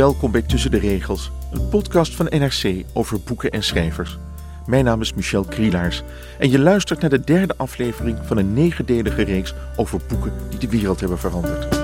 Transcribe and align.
Welkom 0.00 0.30
bij 0.30 0.42
Tussen 0.42 0.70
de 0.70 0.78
Regels, 0.78 1.30
een 1.52 1.68
podcast 1.68 2.16
van 2.16 2.26
NRC 2.30 2.84
over 2.92 3.20
boeken 3.20 3.50
en 3.50 3.62
schrijvers. 3.62 4.18
Mijn 4.66 4.84
naam 4.84 5.00
is 5.00 5.14
Michel 5.14 5.44
Krielaars 5.44 6.02
en 6.38 6.50
je 6.50 6.58
luistert 6.58 7.00
naar 7.00 7.10
de 7.10 7.20
derde 7.20 7.54
aflevering 7.56 8.18
van 8.22 8.36
een 8.36 8.52
negendelige 8.52 9.22
reeks 9.22 9.54
over 9.76 10.00
boeken 10.08 10.32
die 10.48 10.58
de 10.58 10.68
wereld 10.68 11.00
hebben 11.00 11.18
veranderd. 11.18 11.78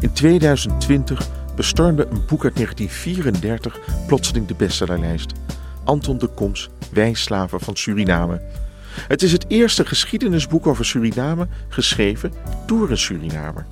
In 0.00 0.12
2020 0.12 1.28
bestormde 1.58 2.06
een 2.10 2.24
boek 2.26 2.44
uit 2.44 2.54
1934 2.54 3.78
plotseling 4.06 4.46
de 4.46 4.54
bestsellerlijst. 4.54 5.32
Anton 5.84 6.18
de 6.18 6.26
Koms, 6.26 6.68
Wij 6.92 7.14
slaven 7.14 7.60
van 7.60 7.76
Suriname. 7.76 8.40
Het 9.08 9.22
is 9.22 9.32
het 9.32 9.44
eerste 9.48 9.84
geschiedenisboek 9.84 10.66
over 10.66 10.84
Suriname 10.84 11.48
geschreven 11.68 12.32
door 12.66 12.90
een 12.90 12.98
Surinamer. 12.98 13.66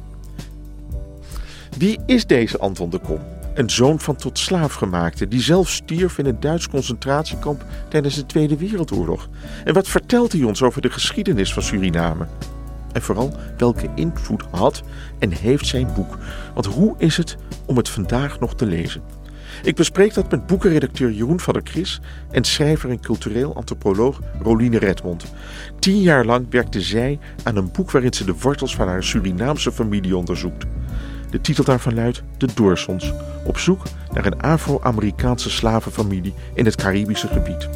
Wie 1.79 1.98
is 2.07 2.27
deze 2.27 2.59
Anton 2.59 2.91
de 2.91 2.98
Kom? 2.98 3.20
Een 3.55 3.70
zoon 3.70 4.01
van 4.01 4.17
tot 4.17 4.39
slaafgemaakte 4.39 5.29
die 5.29 5.41
zelf 5.41 5.70
stierf 5.70 6.19
in 6.19 6.27
een 6.27 6.41
Duits 6.41 6.69
concentratiekamp 6.69 7.64
tijdens 7.89 8.14
de 8.14 8.27
Tweede 8.27 8.57
Wereldoorlog. 8.57 9.29
En 9.64 9.75
wat 9.75 9.89
vertelt 9.89 10.33
hij 10.33 10.42
ons 10.42 10.62
over 10.62 10.83
de 10.83 10.91
geschiedenis 10.91 11.53
van 11.53 11.62
Suriname? 11.62 12.27
En 12.97 13.02
vooral 13.02 13.33
welke 13.56 13.89
invloed 13.94 14.44
had 14.50 14.83
en 15.19 15.30
heeft 15.30 15.66
zijn 15.66 15.89
boek? 15.94 16.19
Want 16.55 16.66
hoe 16.66 16.94
is 16.98 17.16
het 17.16 17.36
om 17.66 17.77
het 17.77 17.89
vandaag 17.89 18.41
nog 18.41 18.55
te 18.55 18.66
lezen? 18.66 19.02
Ik 19.62 19.75
bespreek 19.75 20.14
dat 20.14 20.30
met 20.30 20.47
boekenredacteur 20.47 21.11
Jeroen 21.11 21.41
van 21.41 21.52
der 21.52 21.62
Kris 21.62 22.00
en 22.30 22.44
schrijver 22.44 22.91
en 22.91 23.00
cultureel 23.00 23.56
antropoloog 23.56 24.20
Roline 24.42 24.78
Redmond. 24.78 25.24
Tien 25.79 26.01
jaar 26.01 26.24
lang 26.24 26.46
werkte 26.51 26.80
zij 26.80 27.18
aan 27.42 27.56
een 27.56 27.70
boek 27.73 27.90
waarin 27.90 28.12
ze 28.12 28.24
de 28.24 28.35
wortels 28.40 28.77
van 28.77 28.89
haar 28.89 29.02
Surinaamse 29.02 29.73
familie 29.73 30.17
onderzoekt. 30.17 30.64
De 31.30 31.40
titel 31.40 31.64
daarvan 31.64 31.95
luidt 31.95 32.23
De 32.36 32.48
Doorsons, 32.55 33.12
op 33.45 33.58
zoek 33.58 33.83
naar 34.12 34.27
een 34.27 34.40
Afro-Amerikaanse 34.40 35.51
slavenfamilie 35.51 36.35
in 36.55 36.64
het 36.64 36.77
Caribische 36.77 37.29
gebied. 37.29 37.68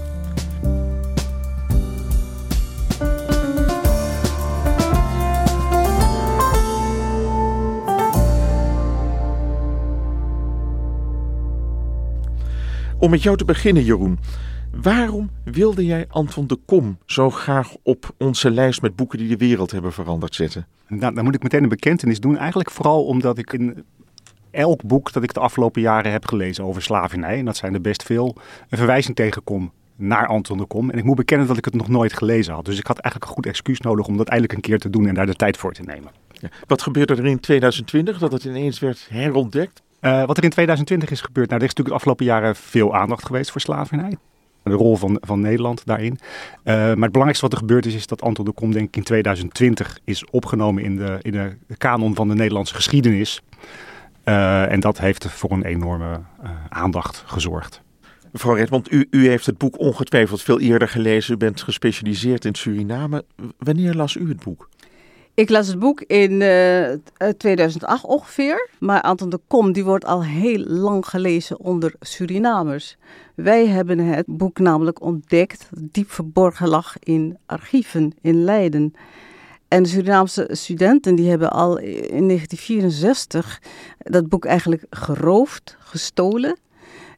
Om 13.01 13.11
met 13.11 13.23
jou 13.23 13.37
te 13.37 13.45
beginnen, 13.45 13.85
Jeroen. 13.85 14.19
Waarom 14.83 15.31
wilde 15.45 15.85
jij 15.85 16.07
Anton 16.09 16.47
de 16.47 16.59
Kom 16.67 16.99
zo 17.07 17.31
graag 17.31 17.75
op 17.83 18.15
onze 18.19 18.51
lijst 18.51 18.83
met 18.83 18.97
boeken 18.97 19.19
die 19.19 19.29
de 19.29 19.37
wereld 19.37 19.71
hebben 19.71 19.93
veranderd 19.93 20.35
zetten? 20.35 20.67
Nou, 20.89 21.15
dan 21.15 21.25
moet 21.25 21.35
ik 21.35 21.43
meteen 21.43 21.63
een 21.63 21.69
bekentenis 21.69 22.21
doen. 22.21 22.37
Eigenlijk 22.37 22.71
vooral 22.71 23.05
omdat 23.05 23.39
ik 23.39 23.53
in 23.53 23.85
elk 24.51 24.83
boek 24.83 25.13
dat 25.13 25.23
ik 25.23 25.35
de 25.35 25.41
afgelopen 25.41 25.81
jaren 25.81 26.13
heb 26.13 26.27
gelezen 26.27 26.65
over 26.65 26.83
slavernij, 26.83 27.39
en 27.39 27.45
dat 27.45 27.57
zijn 27.57 27.75
er 27.75 27.81
best 27.81 28.03
veel, 28.03 28.37
een 28.69 28.79
verwijzing 28.79 29.17
tegenkom 29.17 29.73
naar 29.97 30.27
Anton 30.27 30.59
de 30.59 30.65
Kom. 30.65 30.91
En 30.91 30.99
ik 30.99 31.05
moet 31.05 31.17
bekennen 31.17 31.47
dat 31.47 31.57
ik 31.57 31.65
het 31.65 31.75
nog 31.75 31.89
nooit 31.89 32.13
gelezen 32.13 32.55
had. 32.55 32.65
Dus 32.65 32.79
ik 32.79 32.87
had 32.87 32.99
eigenlijk 32.99 33.31
een 33.31 33.37
goed 33.37 33.47
excuus 33.47 33.81
nodig 33.81 34.07
om 34.07 34.17
dat 34.17 34.29
eindelijk 34.29 34.57
een 34.57 34.71
keer 34.71 34.79
te 34.79 34.91
doen 34.91 35.07
en 35.07 35.15
daar 35.15 35.27
de 35.27 35.35
tijd 35.35 35.57
voor 35.57 35.73
te 35.73 35.83
nemen. 35.83 36.11
Ja. 36.33 36.49
Wat 36.67 36.83
gebeurde 36.83 37.15
er 37.15 37.27
in 37.27 37.41
2020 37.41 38.19
dat 38.19 38.33
het 38.33 38.45
ineens 38.45 38.79
werd 38.79 39.07
herontdekt? 39.11 39.83
Uh, 40.01 40.25
wat 40.25 40.37
er 40.37 40.45
in 40.45 40.51
2020 40.51 41.11
is 41.11 41.21
gebeurd, 41.21 41.49
nou, 41.49 41.61
er 41.61 41.69
is 41.69 41.75
natuurlijk 41.75 41.89
de 41.89 41.95
afgelopen 41.95 42.25
jaren 42.25 42.57
veel 42.57 42.95
aandacht 42.95 43.27
geweest 43.27 43.51
voor 43.51 43.61
slavernij. 43.61 44.17
De 44.63 44.73
rol 44.73 44.97
van, 44.97 45.19
van 45.21 45.41
Nederland 45.41 45.87
daarin. 45.87 46.19
Uh, 46.21 46.75
maar 46.75 46.85
het 46.85 46.97
belangrijkste 46.97 47.45
wat 47.45 47.53
er 47.53 47.59
gebeurd 47.59 47.87
is, 47.87 47.95
is 47.95 48.07
dat 48.07 48.23
Anton 48.23 48.45
de 48.45 48.53
Kom, 48.53 48.73
denk 48.73 48.89
ik, 48.89 48.97
in 48.97 49.03
2020 49.03 49.99
is 50.05 50.25
opgenomen 50.31 50.83
in 50.83 50.97
de, 50.97 51.19
in 51.23 51.33
de 51.33 51.77
kanon 51.77 52.15
van 52.15 52.29
de 52.29 52.35
Nederlandse 52.35 52.75
geschiedenis. 52.75 53.43
Uh, 54.25 54.73
en 54.73 54.81
dat 54.81 54.99
heeft 54.99 55.27
voor 55.27 55.51
een 55.51 55.65
enorme 55.65 56.21
aandacht 56.69 57.23
gezorgd. 57.27 57.83
Mevrouw 58.33 58.55
Redmond, 58.55 58.93
u, 58.93 59.07
u 59.11 59.29
heeft 59.29 59.47
het 59.47 59.59
boek 59.59 59.79
ongetwijfeld 59.79 60.43
veel 60.43 60.61
eerder 60.61 60.89
gelezen. 60.89 61.35
U 61.35 61.37
bent 61.37 61.63
gespecialiseerd 61.63 62.45
in 62.45 62.55
Suriname. 62.55 63.25
Wanneer 63.59 63.95
las 63.95 64.15
u 64.15 64.29
het 64.29 64.45
boek? 64.45 64.69
Ik 65.35 65.51
las 65.51 65.67
het 65.67 65.79
boek 65.79 66.01
in 66.01 66.41
uh, 66.41 67.29
2008 67.39 68.05
ongeveer. 68.05 68.69
Maar 68.79 69.01
Anton 69.01 69.29
de 69.29 69.41
Kom 69.47 69.73
die 69.73 69.85
wordt 69.85 70.05
al 70.05 70.25
heel 70.25 70.59
lang 70.59 71.07
gelezen 71.07 71.61
onder 71.61 71.95
Surinamers. 72.01 72.97
Wij 73.35 73.67
hebben 73.67 73.99
het 73.99 74.27
boek 74.27 74.59
namelijk 74.59 75.03
ontdekt, 75.03 75.69
diep 75.79 76.11
verborgen 76.11 76.69
lag 76.69 76.95
in 76.99 77.39
archieven 77.47 78.13
in 78.21 78.45
Leiden. 78.45 78.95
En 79.69 79.87
Surinaamse 79.87 80.49
studenten 80.51 81.15
die 81.15 81.29
hebben 81.29 81.51
al 81.51 81.79
in 81.79 82.27
1964 82.27 83.63
dat 83.99 84.29
boek 84.29 84.45
eigenlijk 84.45 84.85
geroofd, 84.91 85.77
gestolen. 85.79 86.59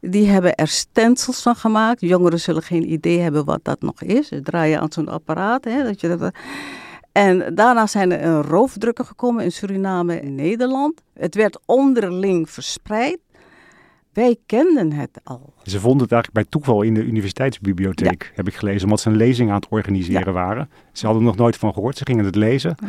Die 0.00 0.26
hebben 0.26 0.54
er 0.54 0.68
stencils 0.68 1.42
van 1.42 1.56
gemaakt. 1.56 2.00
Jongeren 2.00 2.40
zullen 2.40 2.62
geen 2.62 2.92
idee 2.92 3.18
hebben 3.18 3.44
wat 3.44 3.60
dat 3.62 3.80
nog 3.80 4.02
is. 4.02 4.28
Ze 4.28 4.40
draaien 4.40 4.80
aan 4.80 4.92
zo'n 4.92 5.08
apparaat. 5.08 5.64
Hè, 5.64 5.82
dat 5.82 6.00
je 6.00 6.08
dat, 6.08 6.32
en 7.12 7.54
daarna 7.54 7.86
zijn 7.86 8.12
er 8.12 8.42
roofdrukken 8.46 9.06
gekomen 9.06 9.44
in 9.44 9.52
Suriname 9.52 10.20
en 10.20 10.34
Nederland. 10.34 11.02
Het 11.14 11.34
werd 11.34 11.58
onderling 11.66 12.50
verspreid. 12.50 13.18
Wij 14.12 14.36
kenden 14.46 14.92
het 14.92 15.20
al. 15.24 15.52
Ze 15.62 15.80
vonden 15.80 16.02
het 16.02 16.12
eigenlijk 16.12 16.32
bij 16.32 16.44
toeval 16.44 16.82
in 16.82 16.94
de 16.94 17.02
universiteitsbibliotheek, 17.02 18.22
ja. 18.22 18.30
heb 18.34 18.48
ik 18.48 18.54
gelezen, 18.54 18.84
omdat 18.84 19.00
ze 19.00 19.08
een 19.08 19.16
lezing 19.16 19.48
aan 19.48 19.56
het 19.56 19.68
organiseren 19.68 20.26
ja. 20.26 20.32
waren. 20.32 20.70
Ze 20.92 21.04
hadden 21.04 21.22
er 21.22 21.28
nog 21.28 21.38
nooit 21.38 21.56
van 21.56 21.72
gehoord, 21.72 21.96
ze 21.96 22.04
gingen 22.04 22.24
het 22.24 22.34
lezen. 22.34 22.76
Ja. 22.80 22.86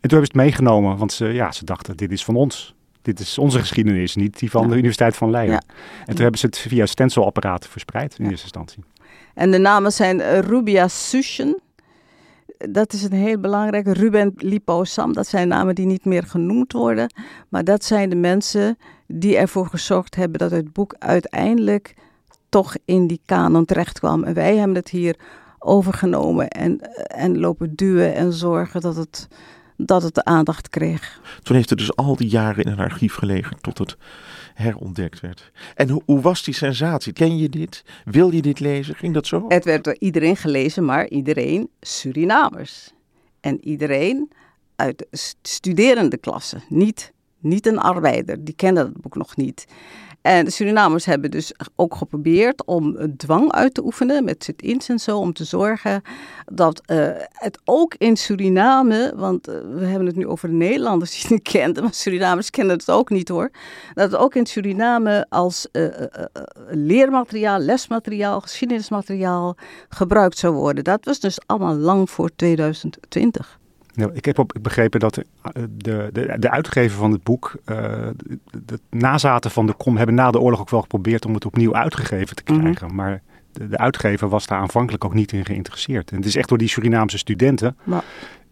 En 0.00 0.08
toen 0.08 0.18
hebben 0.18 0.26
ze 0.26 0.38
het 0.38 0.46
meegenomen, 0.46 0.96
want 0.96 1.12
ze, 1.12 1.26
ja, 1.26 1.52
ze 1.52 1.64
dachten, 1.64 1.96
dit 1.96 2.12
is 2.12 2.24
van 2.24 2.36
ons. 2.36 2.74
Dit 3.02 3.20
is 3.20 3.38
onze 3.38 3.58
geschiedenis, 3.58 4.14
niet 4.14 4.38
die 4.38 4.50
van 4.50 4.68
de 4.68 4.74
Universiteit 4.74 5.16
van 5.16 5.30
Leiden. 5.30 5.64
En 6.06 6.14
toen 6.14 6.22
hebben 6.22 6.38
ze 6.38 6.46
het 6.46 6.58
via 6.58 6.86
stencilapparaten 6.86 7.70
verspreid 7.70 8.18
in 8.18 8.24
eerste 8.24 8.42
instantie. 8.42 8.84
En 9.34 9.50
de 9.50 9.58
namen 9.58 9.92
zijn 9.92 10.18
uh, 10.18 10.38
Rubia 10.38 10.88
Sushen, 10.88 11.60
dat 12.68 12.92
is 12.92 13.02
een 13.02 13.12
heel 13.12 13.38
belangrijke. 13.38 13.92
Ruben 13.92 14.32
Lipo 14.36 14.84
Sam, 14.84 15.12
dat 15.12 15.26
zijn 15.26 15.48
namen 15.48 15.74
die 15.74 15.86
niet 15.86 16.04
meer 16.04 16.22
genoemd 16.22 16.72
worden. 16.72 17.12
Maar 17.48 17.64
dat 17.64 17.84
zijn 17.84 18.10
de 18.10 18.16
mensen 18.16 18.78
die 19.06 19.36
ervoor 19.36 19.66
gezorgd 19.66 20.14
hebben 20.14 20.38
dat 20.38 20.50
het 20.50 20.72
boek 20.72 20.94
uiteindelijk 20.98 21.94
toch 22.48 22.76
in 22.84 23.06
die 23.06 23.20
kanon 23.24 23.64
terecht 23.64 23.98
kwam. 23.98 24.24
En 24.24 24.34
wij 24.34 24.56
hebben 24.56 24.76
het 24.76 24.88
hier 24.88 25.16
overgenomen 25.58 26.48
en, 26.48 26.80
en 27.06 27.38
lopen 27.38 27.74
duwen 27.74 28.14
en 28.14 28.32
zorgen 28.32 28.80
dat 28.80 28.96
het, 28.96 29.28
dat 29.86 30.02
het 30.02 30.14
de 30.14 30.24
aandacht 30.24 30.68
kreeg. 30.68 31.20
Toen 31.42 31.56
heeft 31.56 31.70
het 31.70 31.78
dus 31.78 31.96
al 31.96 32.16
die 32.16 32.28
jaren 32.28 32.64
in 32.64 32.72
een 32.72 32.78
archief 32.78 33.14
gelegen 33.14 33.60
tot 33.60 33.78
het 33.78 33.96
herontdekt 34.54 35.20
werd. 35.20 35.50
En 35.74 35.88
hoe, 35.88 36.02
hoe, 36.04 36.20
was 36.20 36.42
die 36.42 36.54
sensatie? 36.54 37.12
Ken 37.12 37.38
je 37.38 37.48
dit? 37.48 37.84
Wil 38.04 38.30
je 38.30 38.42
dit 38.42 38.60
lezen? 38.60 38.94
Ging 38.94 39.14
dat 39.14 39.26
zo? 39.26 39.44
Het 39.48 39.64
werd 39.64 39.84
door 39.84 39.96
iedereen 39.98 40.36
gelezen, 40.36 40.84
maar 40.84 41.08
iedereen 41.08 41.68
Surinamers. 41.80 42.90
En 43.40 43.64
iedereen 43.64 44.30
uit 44.76 44.98
de 44.98 45.06
studerende 45.42 46.16
klasse, 46.16 46.60
niet 46.68 47.12
niet 47.40 47.66
een 47.66 47.78
arbeider. 47.78 48.44
Die 48.44 48.54
kende 48.54 48.80
het 48.80 49.00
boek 49.00 49.16
nog 49.16 49.36
niet. 49.36 49.66
En 50.22 50.44
de 50.44 50.50
Surinamers 50.50 51.04
hebben 51.04 51.30
dus 51.30 51.52
ook 51.76 51.94
geprobeerd 51.94 52.64
om 52.64 53.16
dwang 53.16 53.52
uit 53.52 53.74
te 53.74 53.84
oefenen 53.84 54.24
met 54.24 54.44
sit-ins 54.44 54.88
en 54.88 54.98
zo, 54.98 55.18
om 55.18 55.32
te 55.32 55.44
zorgen 55.44 56.02
dat 56.52 56.82
uh, 56.86 57.08
het 57.32 57.60
ook 57.64 57.94
in 57.94 58.16
Suriname, 58.16 59.12
want 59.16 59.48
uh, 59.48 59.54
we 59.74 59.84
hebben 59.84 60.06
het 60.06 60.16
nu 60.16 60.26
over 60.26 60.48
de 60.48 60.54
Nederlanders 60.54 61.20
die 61.20 61.36
het 61.36 61.48
kenden, 61.52 61.82
maar 61.82 61.94
Surinamers 61.94 62.50
kennen 62.50 62.76
het 62.76 62.90
ook 62.90 63.10
niet 63.10 63.28
hoor, 63.28 63.50
dat 63.94 64.10
het 64.10 64.20
ook 64.20 64.34
in 64.34 64.46
Suriname 64.46 65.26
als 65.28 65.68
uh, 65.72 65.86
leermateriaal, 66.68 67.58
lesmateriaal, 67.58 68.40
geschiedenismateriaal 68.40 69.56
gebruikt 69.88 70.38
zou 70.38 70.54
worden. 70.54 70.84
Dat 70.84 71.04
was 71.04 71.20
dus 71.20 71.38
allemaal 71.46 71.74
lang 71.74 72.10
voor 72.10 72.30
2020. 72.36 73.59
Nou, 73.94 74.10
ik 74.14 74.24
heb 74.24 74.38
op 74.38 74.56
begrepen 74.62 75.00
dat 75.00 75.14
de, 75.14 76.08
de, 76.12 76.36
de 76.38 76.50
uitgever 76.50 76.98
van 76.98 77.12
het 77.12 77.22
boek, 77.22 77.54
uh, 77.66 77.76
de, 78.16 78.38
de, 78.64 78.80
nazaten 78.90 79.50
van 79.50 79.66
de 79.66 79.72
kom, 79.72 79.96
hebben 79.96 80.14
na 80.14 80.30
de 80.30 80.40
oorlog 80.40 80.60
ook 80.60 80.70
wel 80.70 80.80
geprobeerd 80.80 81.26
om 81.26 81.34
het 81.34 81.46
opnieuw 81.46 81.74
uitgegeven 81.74 82.36
te 82.36 82.42
krijgen. 82.42 82.68
Mm 82.68 82.76
-hmm. 82.76 82.94
Maar 82.94 83.22
de, 83.52 83.68
de, 83.68 83.78
uitgever 83.78 84.28
was 84.28 84.46
daar 84.46 84.58
aanvankelijk 84.58 85.04
ook 85.04 85.14
niet 85.14 85.32
in 85.32 85.44
geïnteresseerd. 85.44 86.10
En 86.10 86.16
het 86.16 86.26
is 86.26 86.36
echt 86.36 86.48
door 86.48 86.58
die 86.58 86.68
Surinaamse 86.68 87.18
studenten 87.18 87.76
maar. 87.84 88.04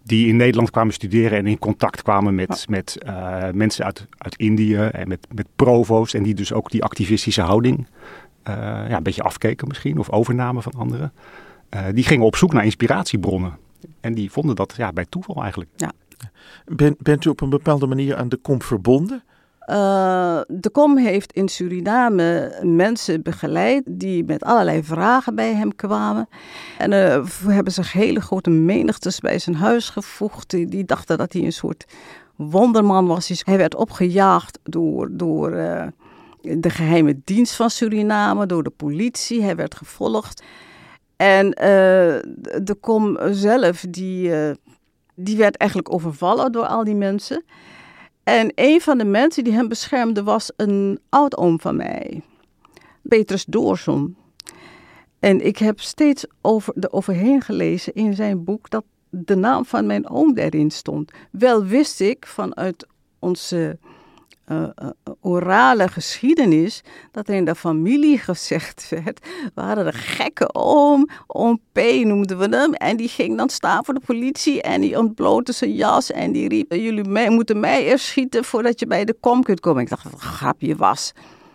die 0.02 0.28
in 0.28 0.36
Nederland 0.36 0.70
kwamen 0.70 0.92
studeren 0.92 1.38
en 1.38 1.46
in 1.46 1.58
contact 1.58 2.02
kwamen 2.02 2.34
met, 2.34 2.64
met 2.68 2.98
uh, 3.06 3.50
mensen 3.52 3.84
uit, 3.84 4.06
uit 4.18 4.36
Indië 4.36 4.76
en 4.76 5.08
met, 5.08 5.26
met 5.34 5.46
provo's. 5.56 6.14
En 6.14 6.22
die 6.22 6.34
dus 6.34 6.52
ook 6.52 6.70
die 6.70 6.84
activistische 6.84 7.42
houding 7.42 7.78
uh, 7.78 8.54
ja, 8.88 8.96
een 8.96 9.02
beetje 9.02 9.22
afkeken 9.22 9.68
misschien, 9.68 9.98
of 9.98 10.10
overnamen 10.10 10.62
van 10.62 10.72
anderen. 10.72 11.12
die 11.94 12.04
gingen 12.04 12.26
op 12.26 12.36
zoek 12.36 12.52
naar 12.52 12.64
inspiratiebronnen. 12.64 13.58
En 14.00 14.14
die 14.14 14.30
vonden 14.30 14.56
dat 14.56 14.74
ja, 14.76 14.92
bij 14.92 15.06
toeval 15.08 15.42
eigenlijk. 15.42 15.70
Ja. 15.76 15.92
Ben, 16.64 16.96
bent 16.98 17.24
u 17.24 17.30
op 17.30 17.40
een 17.40 17.50
bepaalde 17.50 17.86
manier 17.86 18.16
aan 18.16 18.28
de 18.28 18.36
kom 18.36 18.62
verbonden? 18.62 19.22
Uh, 19.70 20.40
de 20.46 20.70
kom 20.72 20.96
heeft 20.96 21.32
in 21.32 21.48
Suriname 21.48 22.58
mensen 22.62 23.22
begeleid 23.22 23.82
die 23.86 24.24
met 24.24 24.44
allerlei 24.44 24.82
vragen 24.84 25.34
bij 25.34 25.54
hem 25.54 25.76
kwamen. 25.76 26.28
En 26.78 26.92
uh, 26.92 27.24
hebben 27.46 27.72
zich 27.72 27.92
hele 27.92 28.20
grote 28.20 28.50
menigtes 28.50 29.20
bij 29.20 29.38
zijn 29.38 29.56
huis 29.56 29.88
gevoegd. 29.88 30.50
Die, 30.50 30.66
die 30.66 30.84
dachten 30.84 31.18
dat 31.18 31.32
hij 31.32 31.42
een 31.42 31.52
soort 31.52 31.84
wonderman 32.36 33.06
was. 33.06 33.42
Hij 33.44 33.56
werd 33.56 33.74
opgejaagd 33.74 34.58
door, 34.62 35.08
door 35.10 35.52
uh, 35.52 35.86
de 36.40 36.70
geheime 36.70 37.20
dienst 37.24 37.54
van 37.54 37.70
Suriname, 37.70 38.46
door 38.46 38.62
de 38.62 38.70
politie. 38.70 39.42
Hij 39.42 39.56
werd 39.56 39.74
gevolgd. 39.74 40.42
En 41.18 41.46
uh, 41.46 41.54
de 42.62 42.76
kom 42.80 43.18
zelf, 43.30 43.84
die, 43.88 44.28
uh, 44.28 44.50
die 45.14 45.36
werd 45.36 45.56
eigenlijk 45.56 45.92
overvallen 45.92 46.52
door 46.52 46.66
al 46.66 46.84
die 46.84 46.94
mensen. 46.94 47.44
En 48.24 48.52
een 48.54 48.80
van 48.80 48.98
de 48.98 49.04
mensen 49.04 49.44
die 49.44 49.52
hem 49.52 49.68
beschermde 49.68 50.22
was 50.22 50.52
een 50.56 51.00
oud-oom 51.08 51.60
van 51.60 51.76
mij, 51.76 52.22
Petrus 53.02 53.44
Doorson. 53.44 54.16
En 55.18 55.46
ik 55.46 55.58
heb 55.58 55.80
steeds 55.80 56.26
over, 56.40 56.74
er 56.80 56.92
overheen 56.92 57.40
gelezen 57.40 57.94
in 57.94 58.14
zijn 58.14 58.44
boek 58.44 58.70
dat 58.70 58.84
de 59.08 59.36
naam 59.36 59.64
van 59.64 59.86
mijn 59.86 60.10
oom 60.10 60.36
erin 60.36 60.70
stond. 60.70 61.12
Wel 61.30 61.64
wist 61.64 62.00
ik 62.00 62.26
vanuit 62.26 62.86
onze 63.18 63.78
uh, 64.52 64.68
orale 65.20 65.88
geschiedenis, 65.88 66.82
dat 67.12 67.28
er 67.28 67.34
in 67.34 67.44
de 67.44 67.54
familie 67.54 68.18
gezegd 68.18 68.88
werd, 69.04 69.26
waren 69.54 69.86
er 69.86 69.94
gekke 69.94 70.54
oom, 70.54 71.08
oom 71.26 71.60
P 71.72 71.80
noemden 72.02 72.38
we 72.38 72.56
hem, 72.56 72.72
en 72.72 72.96
die 72.96 73.08
ging 73.08 73.36
dan 73.36 73.48
staan 73.48 73.84
voor 73.84 73.94
de 73.94 74.00
politie 74.06 74.62
en 74.62 74.80
die 74.80 74.98
ontblootte 74.98 75.52
zijn 75.52 75.74
jas 75.74 76.10
en 76.10 76.32
die 76.32 76.48
riep, 76.48 76.72
jullie 76.72 77.04
mij, 77.04 77.30
moeten 77.30 77.60
mij 77.60 77.84
eerst 77.84 78.04
schieten 78.04 78.44
voordat 78.44 78.80
je 78.80 78.86
bij 78.86 79.04
de 79.04 79.16
kom 79.20 79.42
kunt 79.42 79.60
komen. 79.60 79.82
Ik 79.82 79.88
dacht 79.88 80.04
het 80.04 80.12
een 80.12 80.18
grapje 80.18 80.76
was. 80.76 81.12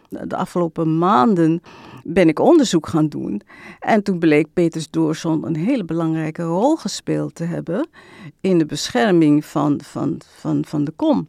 De 0.09 0.35
afgelopen 0.35 0.97
maanden 0.97 1.61
ben 2.03 2.27
ik 2.27 2.39
onderzoek 2.39 2.87
gaan 2.87 3.07
doen. 3.07 3.41
En 3.79 4.03
toen 4.03 4.19
bleek 4.19 4.47
Peters 4.53 4.89
Doorson 4.89 5.45
een 5.45 5.55
hele 5.55 5.85
belangrijke 5.85 6.43
rol 6.43 6.75
gespeeld 6.75 7.35
te 7.35 7.43
hebben 7.43 7.87
in 8.41 8.57
de 8.57 8.65
bescherming 8.65 9.45
van, 9.45 9.79
van, 9.83 10.21
van, 10.39 10.65
van 10.65 10.83
de 10.83 10.91
kom. 10.91 11.27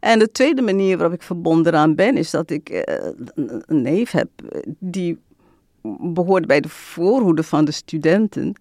En 0.00 0.18
de 0.18 0.30
tweede 0.30 0.62
manier 0.62 0.96
waarop 0.98 1.16
ik 1.16 1.22
verbonden 1.22 1.74
aan 1.74 1.94
ben, 1.94 2.16
is 2.16 2.30
dat 2.30 2.50
ik 2.50 2.70
uh, 2.70 2.80
een 3.66 3.82
neef 3.82 4.10
heb 4.10 4.28
die 4.78 5.18
behoort 5.98 6.46
bij 6.46 6.60
de 6.60 6.68
voorhoede 6.68 7.42
van 7.42 7.64
de 7.64 7.72
studenten, 7.72 8.54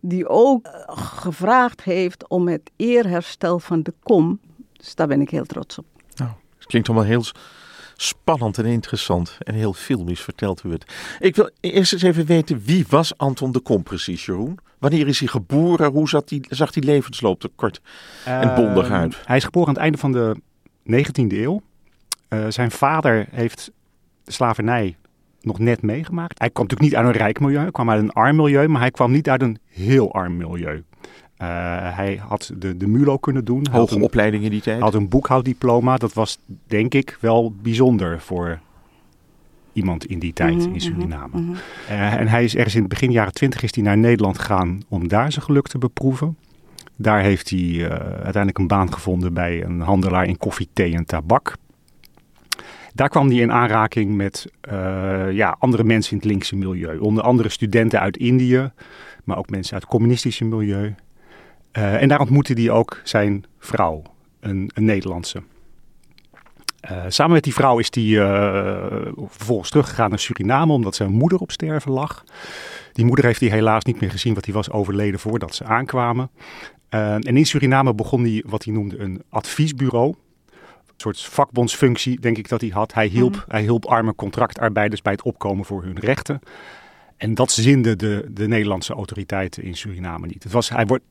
die 0.00 0.28
ook 0.28 0.68
gevraagd 0.96 1.82
heeft 1.82 2.28
om 2.28 2.48
het 2.48 2.70
eerherstel 2.76 3.58
van 3.58 3.82
de 3.82 3.94
kom. 4.02 4.40
Dus 4.72 4.94
daar 4.94 5.06
ben 5.06 5.20
ik 5.20 5.30
heel 5.30 5.44
trots 5.44 5.78
op. 5.78 5.84
Nou, 6.14 6.30
het 6.56 6.66
klinkt 6.66 6.88
allemaal 6.88 7.06
heel 7.06 7.24
spannend 7.96 8.58
en 8.58 8.64
interessant 8.64 9.38
en 9.38 9.54
heel 9.54 9.72
filmisch 9.72 10.20
vertelt 10.20 10.62
u 10.64 10.72
het. 10.72 10.94
Ik 11.18 11.36
wil 11.36 11.50
eerst 11.60 11.92
eens 11.92 12.02
even 12.02 12.26
weten, 12.26 12.62
wie 12.64 12.84
was 12.88 13.18
Anton 13.18 13.52
de 13.52 13.60
Kom 13.60 13.82
precies, 13.82 14.26
Jeroen? 14.26 14.58
Wanneer 14.78 15.08
is 15.08 15.18
hij 15.18 15.28
geboren? 15.28 15.92
Hoe 15.92 16.08
zat 16.08 16.28
die, 16.28 16.46
zag 16.48 16.70
die 16.70 16.82
levensloop 16.82 17.42
er 17.42 17.50
kort 17.54 17.80
en 18.24 18.54
bondig 18.54 18.90
uit? 18.90 19.12
Uh, 19.12 19.18
hij 19.24 19.36
is 19.36 19.44
geboren 19.44 19.68
aan 19.68 19.74
het 19.74 19.82
einde 19.82 19.98
van 19.98 20.12
de 20.12 20.36
19e 20.86 21.26
eeuw. 21.28 21.62
Uh, 22.28 22.46
zijn 22.48 22.70
vader 22.70 23.26
heeft 23.30 23.72
de 24.24 24.32
slavernij 24.32 24.96
nog 25.40 25.58
net 25.58 25.82
meegemaakt. 25.82 26.38
Hij 26.38 26.50
kwam 26.50 26.66
natuurlijk 26.66 26.92
niet 26.92 27.04
uit 27.04 27.14
een 27.14 27.20
rijk 27.22 27.40
milieu, 27.40 27.60
hij 27.60 27.70
kwam 27.70 27.90
uit 27.90 28.02
een 28.02 28.12
arm 28.12 28.36
milieu, 28.36 28.68
maar 28.68 28.80
hij 28.80 28.90
kwam 28.90 29.12
niet 29.12 29.28
uit 29.28 29.42
een 29.42 29.58
heel 29.66 30.12
arm 30.12 30.36
milieu. 30.36 30.74
Uh, 31.42 31.48
hij 31.96 32.20
had 32.28 32.52
de, 32.58 32.76
de 32.76 32.86
MULO 32.86 33.18
kunnen 33.18 33.44
doen. 33.44 33.66
Hoge 33.70 33.94
een, 33.94 34.02
opleiding 34.02 34.44
in 34.44 34.50
die 34.50 34.60
tijd. 34.60 34.80
had 34.80 34.94
een 34.94 35.08
boekhouddiploma. 35.08 35.96
Dat 35.96 36.12
was 36.12 36.38
denk 36.66 36.94
ik 36.94 37.18
wel 37.20 37.52
bijzonder 37.62 38.20
voor 38.20 38.58
iemand 39.72 40.06
in 40.06 40.18
die 40.18 40.32
tijd 40.32 40.56
Mhm, 40.56 40.72
in 40.74 40.80
Suriname. 40.80 41.28
mhm, 41.32 41.42
mhm. 41.42 41.56
Uh, 41.90 42.12
en 42.12 42.28
hij 42.28 42.44
is 42.44 42.54
ergens 42.56 42.74
in 42.74 42.80
het 42.80 42.88
begin 42.90 43.12
jaren 43.12 43.32
twintig 43.32 43.62
is 43.62 43.74
hij 43.74 43.84
naar 43.84 43.98
Nederland 43.98 44.38
gegaan 44.38 44.82
om 44.88 45.08
daar 45.08 45.32
zijn 45.32 45.44
geluk 45.44 45.66
te 45.68 45.78
beproeven. 45.78 46.36
Daar 46.96 47.20
heeft 47.20 47.50
hij 47.50 47.58
uh, 47.58 47.88
uiteindelijk 47.88 48.58
een 48.58 48.66
baan 48.66 48.92
gevonden 48.92 49.34
bij 49.34 49.64
een 49.64 49.80
handelaar 49.80 50.26
in 50.26 50.38
koffie, 50.38 50.68
thee 50.72 50.94
en 50.94 51.04
tabak. 51.04 51.56
Daar 52.94 53.08
kwam 53.08 53.28
hij 53.28 53.36
in 53.36 53.52
aanraking 53.52 54.14
met 54.14 54.46
uh, 54.72 55.32
ja, 55.32 55.56
andere 55.58 55.84
mensen 55.84 56.12
in 56.12 56.18
het 56.18 56.26
linkse 56.26 56.56
milieu. 56.56 56.98
Onder 56.98 57.22
andere 57.22 57.48
studenten 57.48 58.00
uit 58.00 58.16
Indië, 58.16 58.70
maar 59.24 59.38
ook 59.38 59.50
mensen 59.50 59.72
uit 59.72 59.82
het 59.82 59.90
communistische 59.90 60.44
milieu. 60.44 60.94
Uh, 61.72 62.02
en 62.02 62.08
daar 62.08 62.20
ontmoette 62.20 62.52
hij 62.52 62.70
ook 62.70 63.00
zijn 63.04 63.44
vrouw, 63.58 64.02
een, 64.40 64.70
een 64.74 64.84
Nederlandse. 64.84 65.42
Samen 67.08 67.32
met 67.32 67.44
die 67.44 67.54
vrouw 67.54 67.78
is 67.78 67.88
hij 67.90 68.14
vervolgens 69.28 69.70
teruggegaan 69.70 70.10
naar 70.10 70.18
Suriname 70.18 70.72
omdat 70.72 70.94
zijn 70.94 71.10
moeder 71.10 71.38
op 71.38 71.50
sterven 71.50 71.92
lag. 71.92 72.24
Die 72.92 73.04
moeder 73.04 73.24
heeft 73.24 73.40
hij 73.40 73.48
helaas 73.48 73.84
niet 73.84 74.00
meer 74.00 74.10
gezien, 74.10 74.32
want 74.32 74.44
die 74.44 74.54
was 74.54 74.70
overleden 74.70 75.20
voordat 75.20 75.54
ze 75.54 75.64
aankwamen. 75.64 76.30
Uh, 76.90 77.14
en 77.14 77.36
in 77.36 77.46
Suriname 77.46 77.94
begon 77.94 78.22
hij 78.22 78.42
wat 78.46 78.64
hij 78.64 78.72
noemde 78.72 78.98
een 78.98 79.22
adviesbureau. 79.28 80.14
Een 80.86 81.02
soort 81.02 81.20
vakbondsfunctie, 81.20 82.20
denk 82.20 82.38
ik 82.38 82.48
dat 82.48 82.60
hij 82.60 82.70
had. 82.70 82.94
Hij 82.94 83.06
hielp, 83.06 83.34
mm. 83.34 83.42
hij 83.48 83.62
hielp 83.62 83.84
arme 83.84 84.14
contractarbeiders 84.14 85.02
bij 85.02 85.12
het 85.12 85.22
opkomen 85.22 85.64
voor 85.64 85.82
hun 85.82 85.98
rechten. 85.98 86.40
En 87.16 87.34
dat 87.34 87.50
zinde 87.50 87.96
de, 87.96 88.26
de 88.30 88.48
Nederlandse 88.48 88.92
autoriteiten 88.92 89.62
in 89.62 89.76
Suriname 89.76 90.26
niet. 90.26 90.42
Het 90.42 90.52
was, 90.52 90.68
hij, 90.68 90.86
wordt, 90.86 91.04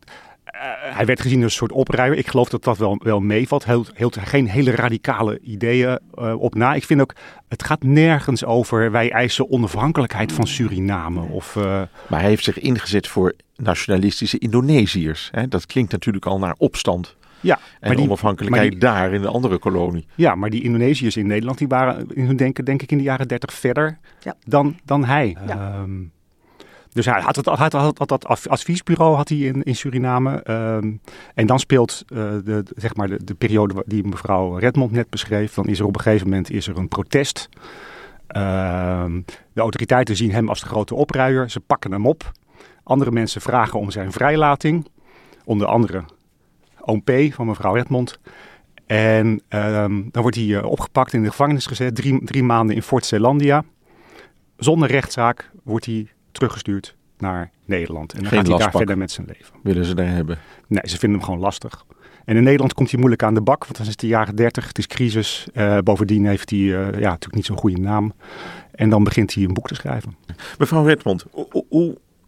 hij 0.93 1.05
werd 1.05 1.21
gezien 1.21 1.43
als 1.43 1.51
een 1.51 1.57
soort 1.57 1.71
opruimer. 1.71 2.17
Ik 2.17 2.27
geloof 2.27 2.50
dat 2.50 2.63
dat 2.63 2.77
wel, 2.77 3.00
wel 3.03 3.19
meevalt. 3.19 3.65
Hij 3.65 3.81
hield 3.95 4.17
geen 4.19 4.50
hele 4.50 4.71
radicale 4.71 5.39
ideeën 5.39 6.00
uh, 6.15 6.41
op 6.41 6.55
na. 6.55 6.74
Ik 6.74 6.83
vind 6.83 7.01
ook, 7.01 7.13
het 7.47 7.63
gaat 7.63 7.83
nergens 7.83 8.45
over 8.45 8.91
wij 8.91 9.12
eisen 9.12 9.50
onafhankelijkheid 9.50 10.31
van 10.31 10.47
Suriname. 10.47 11.21
Of, 11.21 11.55
uh... 11.55 11.63
Maar 12.07 12.19
hij 12.19 12.29
heeft 12.29 12.43
zich 12.43 12.59
ingezet 12.59 13.07
voor 13.07 13.33
nationalistische 13.55 14.38
Indonesiërs. 14.38 15.29
Hè? 15.31 15.47
Dat 15.47 15.65
klinkt 15.65 15.91
natuurlijk 15.91 16.25
al 16.25 16.39
naar 16.39 16.55
opstand. 16.57 17.15
Ja, 17.39 17.55
en 17.55 17.88
maar 17.88 17.95
die, 17.95 18.05
onafhankelijkheid 18.05 18.71
die, 18.71 18.79
daar 18.79 19.13
in 19.13 19.21
de 19.21 19.27
andere 19.27 19.57
kolonie. 19.57 20.07
Ja, 20.15 20.35
maar 20.35 20.50
die 20.50 20.63
Indonesiërs 20.63 21.17
in 21.17 21.27
Nederland, 21.27 21.57
die 21.57 21.67
waren 21.67 22.07
in 22.13 22.25
hun 22.25 22.35
denken 22.35 22.65
denk 22.65 22.81
ik 22.81 22.91
in 22.91 22.97
de 22.97 23.03
jaren 23.03 23.27
dertig 23.27 23.53
verder 23.53 23.97
ja. 24.19 24.35
dan, 24.43 24.79
dan 24.85 25.05
hij. 25.05 25.38
Ja. 25.47 25.79
Um, 25.79 26.12
dus 26.95 27.05
hij 27.05 27.21
had, 27.21 27.35
het, 27.35 27.45
had, 27.73 27.97
dat 27.97 28.27
adviesbureau 28.47 29.15
had 29.15 29.29
hij 29.29 29.37
in, 29.37 29.63
in 29.63 29.75
Suriname. 29.75 30.43
Um, 30.49 31.01
en 31.33 31.45
dan 31.45 31.59
speelt 31.59 32.03
uh, 32.07 32.17
de, 32.43 32.63
zeg 32.75 32.95
maar 32.95 33.07
de, 33.07 33.23
de, 33.23 33.33
periode 33.33 33.83
die 33.85 34.03
mevrouw 34.03 34.57
Redmond 34.57 34.91
net 34.91 35.09
beschreef. 35.09 35.53
Dan 35.53 35.67
is 35.67 35.79
er 35.79 35.85
op 35.85 35.95
een 35.95 36.01
gegeven 36.01 36.29
moment 36.29 36.51
is 36.51 36.67
er 36.67 36.77
een 36.77 36.87
protest. 36.87 37.49
Um, 38.27 39.25
de 39.53 39.61
autoriteiten 39.61 40.15
zien 40.15 40.31
hem 40.31 40.49
als 40.49 40.59
de 40.59 40.65
grote 40.65 40.95
opruier. 40.95 41.49
Ze 41.49 41.59
pakken 41.59 41.91
hem 41.91 42.07
op. 42.07 42.31
Andere 42.83 43.11
mensen 43.11 43.41
vragen 43.41 43.79
om 43.79 43.91
zijn 43.91 44.11
vrijlating. 44.11 44.87
Onder 45.45 45.67
andere 45.67 46.03
oom 46.79 47.03
P. 47.03 47.11
van 47.29 47.47
mevrouw 47.47 47.73
Redmond. 47.73 48.19
En 48.85 49.41
um, 49.49 50.09
dan 50.11 50.21
wordt 50.21 50.35
hij 50.35 50.45
uh, 50.45 50.65
opgepakt 50.65 51.11
en 51.11 51.17
in 51.17 51.23
de 51.23 51.29
gevangenis 51.29 51.65
gezet. 51.65 51.95
Drie, 51.95 52.25
drie 52.25 52.43
maanden 52.43 52.75
in 52.75 52.81
Fort 52.81 53.05
Zeelandia. 53.05 53.63
Zonder 54.57 54.89
rechtszaak 54.89 55.51
wordt 55.63 55.85
hij 55.85 56.07
teruggestuurd 56.36 56.96
naar 57.18 57.51
Nederland. 57.65 58.13
En 58.13 58.20
dan 58.20 58.27
Geen 58.27 58.39
gaat 58.39 58.48
hij 58.48 58.58
daar 58.58 58.72
verder 58.72 58.98
met 58.98 59.12
zijn 59.12 59.27
leven. 59.27 59.56
Willen 59.63 59.86
ze 59.86 59.96
daar 59.96 60.08
hebben? 60.08 60.38
Nee, 60.68 60.82
ze 60.84 60.98
vinden 60.98 61.18
hem 61.18 61.27
gewoon 61.27 61.44
lastig. 61.44 61.86
En 62.25 62.36
in 62.36 62.44
Nederland 62.44 62.74
komt 62.74 62.89
hij 62.89 63.00
moeilijk 63.00 63.24
aan 63.24 63.34
de 63.34 63.42
bak, 63.42 63.63
want 63.63 63.77
dan 63.77 63.86
is 63.86 63.92
het 63.92 64.00
de 64.00 64.08
jaren 64.08 64.36
30, 64.36 64.68
het 64.68 64.77
is 64.77 64.88
crisis. 64.88 65.48
Uh, 65.54 65.77
bovendien 65.77 66.25
heeft 66.25 66.50
hij 66.50 66.60
uh, 66.60 66.75
ja, 66.75 66.89
natuurlijk 66.92 67.36
niet 67.36 67.46
zo'n 67.46 67.58
goede 67.58 67.82
naam. 67.82 68.13
En 68.72 68.89
dan 68.89 69.04
begint 69.04 69.34
hij 69.34 69.44
een 69.44 69.54
boek 69.54 69.68
te 69.68 69.75
schrijven. 69.75 70.18
Mevrouw 70.58 70.86
Redmond, 70.86 71.25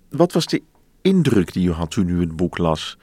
wat 0.10 0.32
was 0.32 0.46
de 0.46 0.62
indruk 1.02 1.54
die 1.54 1.68
u 1.68 1.72
had 1.72 1.92
toen 1.92 2.08
u 2.08 2.20
het 2.20 2.36
boek 2.36 2.58
las? 2.58 2.98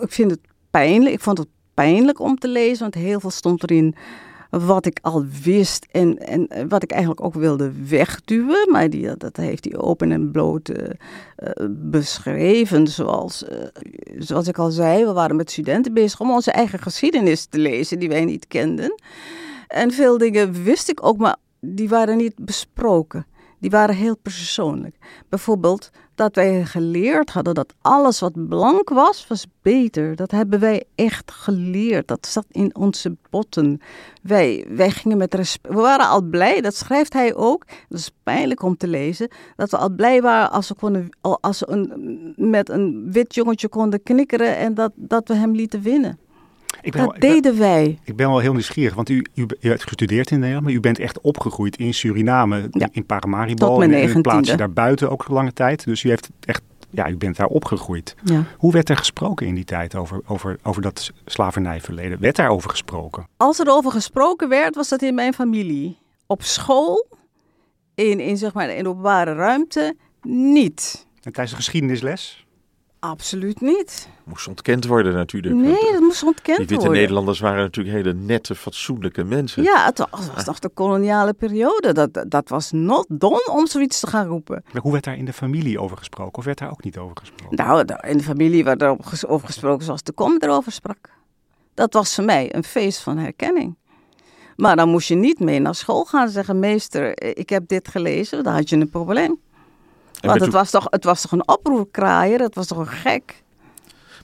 Ik 0.00 0.12
vind 0.12 0.30
het 0.30 0.40
pijnlijk. 0.70 1.14
Ik 1.14 1.20
vond 1.20 1.38
het 1.38 1.48
pijnlijk 1.74 2.20
om 2.20 2.38
te 2.38 2.48
lezen, 2.48 2.80
want 2.80 2.94
heel 2.94 3.20
veel 3.20 3.30
stond 3.30 3.62
erin 3.62 3.94
wat 4.64 4.86
ik 4.86 4.98
al 5.02 5.24
wist 5.42 5.86
en, 5.90 6.18
en 6.18 6.68
wat 6.68 6.82
ik 6.82 6.90
eigenlijk 6.90 7.24
ook 7.24 7.34
wilde 7.34 7.72
wegduwen. 7.88 8.70
Maar 8.70 8.90
die, 8.90 9.16
dat 9.16 9.36
heeft 9.36 9.64
hij 9.64 9.76
open 9.76 10.12
en 10.12 10.30
bloot 10.30 10.68
uh, 10.68 10.76
beschreven. 11.70 12.86
Zoals, 12.86 13.44
zoals 14.18 14.48
ik 14.48 14.58
al 14.58 14.70
zei, 14.70 15.04
we 15.04 15.12
waren 15.12 15.36
met 15.36 15.50
studenten 15.50 15.94
bezig 15.94 16.20
om 16.20 16.30
onze 16.30 16.50
eigen 16.50 16.78
geschiedenis 16.78 17.44
te 17.44 17.58
lezen, 17.58 17.98
die 17.98 18.08
wij 18.08 18.24
niet 18.24 18.46
kenden. 18.46 18.94
En 19.68 19.90
veel 19.90 20.18
dingen 20.18 20.64
wist 20.64 20.88
ik 20.88 21.06
ook, 21.06 21.16
maar 21.16 21.36
die 21.60 21.88
waren 21.88 22.16
niet 22.16 22.44
besproken. 22.44 23.26
Die 23.58 23.70
waren 23.70 23.94
heel 23.94 24.16
persoonlijk. 24.16 24.96
Bijvoorbeeld 25.28 25.90
dat 26.16 26.34
wij 26.34 26.64
geleerd 26.64 27.30
hadden 27.30 27.54
dat 27.54 27.74
alles 27.80 28.20
wat 28.20 28.48
blank 28.48 28.88
was, 28.88 29.26
was 29.28 29.46
beter. 29.62 30.16
Dat 30.16 30.30
hebben 30.30 30.60
wij 30.60 30.84
echt 30.94 31.30
geleerd. 31.30 32.08
Dat 32.08 32.26
zat 32.26 32.46
in 32.50 32.76
onze 32.76 33.16
botten. 33.30 33.80
Wij, 34.22 34.66
wij 34.68 34.90
gingen 34.90 35.16
met 35.16 35.34
respect. 35.34 35.74
We 35.74 35.80
waren 35.80 36.08
al 36.08 36.22
blij, 36.22 36.60
dat 36.60 36.74
schrijft 36.74 37.12
hij 37.12 37.34
ook. 37.34 37.64
Dat 37.88 37.98
is 37.98 38.10
pijnlijk 38.22 38.62
om 38.62 38.76
te 38.76 38.88
lezen. 38.88 39.28
Dat 39.56 39.70
we 39.70 39.76
al 39.76 39.90
blij 39.90 40.22
waren 40.22 40.50
als 40.50 40.68
we, 40.68 40.74
konden, 40.74 41.08
als 41.20 41.60
we 41.60 41.70
een, 41.70 42.34
met 42.36 42.68
een 42.68 43.12
wit 43.12 43.34
jongetje 43.34 43.68
konden 43.68 44.02
knikkeren 44.02 44.56
en 44.56 44.74
dat, 44.74 44.92
dat 44.94 45.28
we 45.28 45.34
hem 45.34 45.54
lieten 45.54 45.82
winnen. 45.82 46.18
Ik 46.82 46.92
ben 46.92 47.00
dat 47.00 47.10
wel, 47.10 47.20
deden 47.20 47.52
ben, 47.52 47.60
wij. 47.60 47.98
Ik 48.04 48.16
ben 48.16 48.28
wel 48.28 48.38
heel 48.38 48.52
nieuwsgierig, 48.52 48.94
want 48.94 49.08
u, 49.08 49.24
u, 49.34 49.46
u 49.60 49.68
hebt 49.68 49.82
gestudeerd 49.82 50.30
in 50.30 50.38
Nederland, 50.38 50.64
maar 50.64 50.74
u 50.74 50.80
bent 50.80 50.98
echt 50.98 51.20
opgegroeid 51.20 51.76
in 51.76 51.94
Suriname, 51.94 52.68
ja. 52.70 52.88
in 52.92 53.06
Paramaribo. 53.06 53.66
Tot 53.66 53.78
mijn 53.78 53.92
en 53.92 54.14
een 54.14 54.22
plaatsje 54.22 54.56
daarbuiten 54.56 55.10
ook 55.10 55.28
lange 55.28 55.52
tijd. 55.52 55.84
Dus 55.84 56.02
u 56.02 56.08
heeft 56.08 56.30
echt 56.40 56.62
ja, 56.90 57.08
u 57.08 57.16
bent 57.16 57.36
daar 57.36 57.46
opgegroeid. 57.46 58.14
Ja. 58.24 58.44
Hoe 58.56 58.72
werd 58.72 58.88
er 58.88 58.96
gesproken 58.96 59.46
in 59.46 59.54
die 59.54 59.64
tijd 59.64 59.94
over, 59.94 60.20
over, 60.26 60.58
over 60.62 60.82
dat 60.82 61.12
slavernijverleden? 61.24 62.20
Werd 62.20 62.36
daarover 62.36 62.70
gesproken? 62.70 63.26
Als 63.36 63.58
er 63.58 63.70
over 63.70 63.90
gesproken 63.90 64.48
werd, 64.48 64.74
was 64.74 64.88
dat 64.88 65.02
in 65.02 65.14
mijn 65.14 65.34
familie. 65.34 65.98
Op 66.26 66.42
school, 66.42 67.06
in, 67.94 68.20
in, 68.20 68.36
zeg 68.36 68.52
maar, 68.52 68.68
in 68.68 68.88
openbare 68.88 69.34
ruimte, 69.34 69.96
niet. 70.22 71.06
En 71.22 71.32
tijdens 71.32 71.50
de 71.50 71.62
geschiedenisles? 71.62 72.45
Absoluut 73.10 73.60
niet. 73.60 74.08
Moest 74.24 74.48
ontkend 74.48 74.86
worden 74.86 75.14
natuurlijk. 75.14 75.54
Nee, 75.54 75.92
dat 75.92 76.00
moest 76.00 76.22
ontkend 76.22 76.46
worden. 76.46 76.66
Die 76.66 76.76
witte 76.76 76.92
Nederlanders 76.92 77.40
waren 77.40 77.62
natuurlijk 77.62 77.96
hele 77.96 78.14
nette, 78.14 78.54
fatsoenlijke 78.54 79.24
mensen. 79.24 79.62
Ja, 79.62 79.84
het 79.84 79.98
was, 80.10 80.30
was 80.34 80.44
nog 80.44 80.58
de 80.58 80.68
koloniale 80.68 81.32
periode. 81.32 81.92
Dat, 81.92 82.24
dat 82.28 82.48
was 82.48 82.70
not 82.72 83.06
done 83.08 83.48
om 83.52 83.66
zoiets 83.66 84.00
te 84.00 84.06
gaan 84.06 84.26
roepen. 84.26 84.64
Maar 84.72 84.82
hoe 84.82 84.92
werd 84.92 85.04
daar 85.04 85.16
in 85.16 85.24
de 85.24 85.32
familie 85.32 85.80
over 85.80 85.96
gesproken? 85.96 86.38
Of 86.38 86.44
werd 86.44 86.58
daar 86.58 86.70
ook 86.70 86.84
niet 86.84 86.98
over 86.98 87.16
gesproken? 87.16 87.56
Nou, 87.56 87.84
in 88.00 88.16
de 88.16 88.24
familie 88.24 88.64
werd 88.64 88.82
er 88.82 88.96
over 89.26 89.46
gesproken 89.46 89.84
zoals 89.84 90.02
de 90.02 90.12
kom 90.12 90.36
erover 90.38 90.72
sprak. 90.72 91.10
Dat 91.74 91.92
was 91.92 92.14
voor 92.14 92.24
mij 92.24 92.54
een 92.54 92.64
feest 92.64 93.00
van 93.00 93.18
herkenning. 93.18 93.76
Maar 94.56 94.76
dan 94.76 94.88
moest 94.88 95.08
je 95.08 95.14
niet 95.14 95.40
mee 95.40 95.58
naar 95.58 95.74
school 95.74 96.04
gaan 96.04 96.28
zeggen... 96.28 96.58
meester, 96.58 97.36
ik 97.38 97.48
heb 97.48 97.68
dit 97.68 97.88
gelezen, 97.88 98.44
dan 98.44 98.54
had 98.54 98.68
je 98.68 98.76
een 98.76 98.90
probleem. 98.90 99.40
Want 100.26 100.40
het, 100.40 100.52
was 100.52 100.70
toch, 100.70 100.86
het 100.90 101.04
was 101.04 101.20
toch 101.20 101.32
een 101.32 101.48
oproerkraaier, 101.48 102.40
het 102.40 102.54
was 102.54 102.66
toch 102.66 102.78
een 102.78 102.86
gek. 102.86 103.44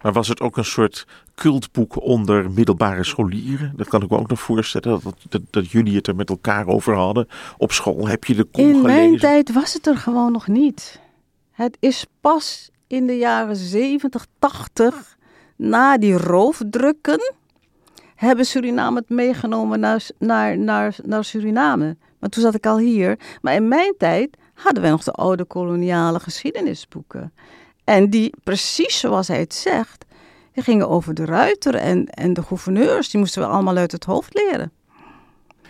Maar 0.02 0.12
was 0.12 0.28
het 0.28 0.40
ook 0.40 0.56
een 0.56 0.64
soort 0.64 1.06
cultboek 1.34 2.02
onder 2.02 2.50
middelbare 2.50 3.04
scholieren? 3.04 3.72
Dat 3.76 3.88
kan 3.88 4.02
ik 4.02 4.10
me 4.10 4.18
ook 4.18 4.28
nog 4.28 4.40
voorstellen, 4.40 5.00
dat, 5.02 5.14
dat, 5.28 5.42
dat 5.50 5.70
jullie 5.70 5.96
het 5.96 6.06
er 6.06 6.16
met 6.16 6.28
elkaar 6.28 6.66
over 6.66 6.94
hadden. 6.94 7.28
Op 7.58 7.72
school 7.72 8.08
heb 8.08 8.24
je 8.24 8.34
de 8.34 8.44
kom 8.44 8.64
In 8.64 8.74
gelezen? 8.74 8.86
mijn 8.86 9.18
tijd 9.18 9.52
was 9.52 9.72
het 9.72 9.86
er 9.86 9.96
gewoon 9.96 10.32
nog 10.32 10.46
niet. 10.46 11.00
Het 11.52 11.76
is 11.80 12.06
pas 12.20 12.70
in 12.86 13.06
de 13.06 13.18
jaren 13.18 13.56
70, 13.56 14.26
80, 14.38 15.16
na 15.56 15.98
die 15.98 16.16
roofdrukken, 16.16 17.32
hebben 18.14 18.46
Suriname 18.46 18.98
het 18.98 19.08
meegenomen 19.08 19.80
naar, 19.80 20.06
naar, 20.18 20.58
naar, 20.58 20.96
naar 21.04 21.24
Suriname. 21.24 21.96
Maar 22.18 22.30
toen 22.30 22.42
zat 22.42 22.54
ik 22.54 22.66
al 22.66 22.78
hier. 22.78 23.18
Maar 23.40 23.54
in 23.54 23.68
mijn 23.68 23.94
tijd 23.98 24.36
hadden 24.62 24.82
we 24.82 24.88
nog 24.88 25.02
de 25.02 25.12
oude 25.12 25.44
koloniale 25.44 26.20
geschiedenisboeken. 26.20 27.32
En 27.84 28.10
die, 28.10 28.34
precies 28.44 28.98
zoals 28.98 29.28
hij 29.28 29.38
het 29.38 29.54
zegt, 29.54 30.04
die 30.52 30.62
gingen 30.62 30.88
over 30.88 31.14
de 31.14 31.24
ruiter 31.24 31.74
en, 31.74 32.06
en 32.06 32.32
de 32.32 32.42
gouverneurs. 32.42 33.10
Die 33.10 33.20
moesten 33.20 33.42
we 33.42 33.48
allemaal 33.48 33.76
uit 33.76 33.92
het 33.92 34.04
hoofd 34.04 34.34
leren. 34.34 34.72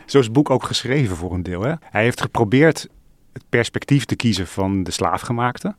Zo 0.07 0.19
is 0.19 0.25
het 0.25 0.33
boek 0.33 0.51
ook 0.51 0.65
geschreven 0.65 1.17
voor 1.17 1.33
een 1.33 1.43
deel. 1.43 1.63
Hè? 1.63 1.75
Hij 1.81 2.03
heeft 2.03 2.21
geprobeerd 2.21 2.89
het 3.33 3.45
perspectief 3.49 4.05
te 4.05 4.17
kiezen 4.17 4.47
van 4.47 4.83
de 4.83 4.91
slaafgemaakte. 4.91 5.75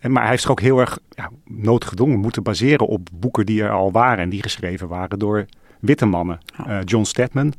Maar 0.00 0.22
hij 0.22 0.30
heeft 0.30 0.42
zich 0.42 0.50
ook 0.50 0.60
heel 0.60 0.78
erg 0.78 0.98
ja, 1.10 1.30
noodgedwongen 1.44 2.18
moeten 2.18 2.42
baseren 2.42 2.86
op 2.86 3.08
boeken 3.12 3.46
die 3.46 3.62
er 3.62 3.70
al 3.70 3.92
waren 3.92 4.24
en 4.24 4.28
die 4.28 4.42
geschreven 4.42 4.88
waren 4.88 5.18
door 5.18 5.46
witte 5.80 6.06
mannen. 6.06 6.40
Uh, 6.66 6.78
John 6.84 7.04
Stedman, 7.04 7.54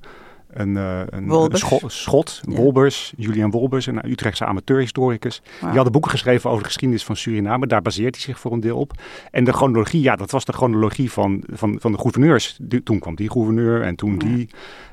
een, 0.49 0.69
uh, 0.69 0.99
een, 1.09 1.29
een 1.29 1.89
schot, 1.89 2.41
ja. 2.47 2.55
Wolbers, 2.55 3.13
Julian 3.17 3.51
Wolbers, 3.51 3.85
een 3.85 4.09
Utrechtse 4.09 4.45
amateurhistoricus. 4.45 5.41
Die 5.59 5.69
hadden 5.69 5.91
boeken 5.91 6.11
geschreven 6.11 6.49
over 6.49 6.61
de 6.61 6.67
geschiedenis 6.67 7.03
van 7.03 7.15
Suriname. 7.15 7.67
Daar 7.67 7.81
baseert 7.81 8.15
hij 8.15 8.23
zich 8.23 8.39
voor 8.39 8.51
een 8.51 8.59
deel 8.59 8.77
op. 8.77 8.91
En 9.31 9.43
de 9.43 9.53
chronologie, 9.53 10.01
ja, 10.01 10.15
dat 10.15 10.31
was 10.31 10.45
de 10.45 10.53
chronologie 10.53 11.11
van, 11.11 11.43
van, 11.51 11.77
van 11.79 11.91
de 11.91 11.97
gouverneurs. 11.97 12.59
toen 12.83 12.99
kwam 12.99 13.15
die 13.15 13.31
gouverneur 13.31 13.81
en 13.81 13.95
toen 13.95 14.17
die. 14.17 14.49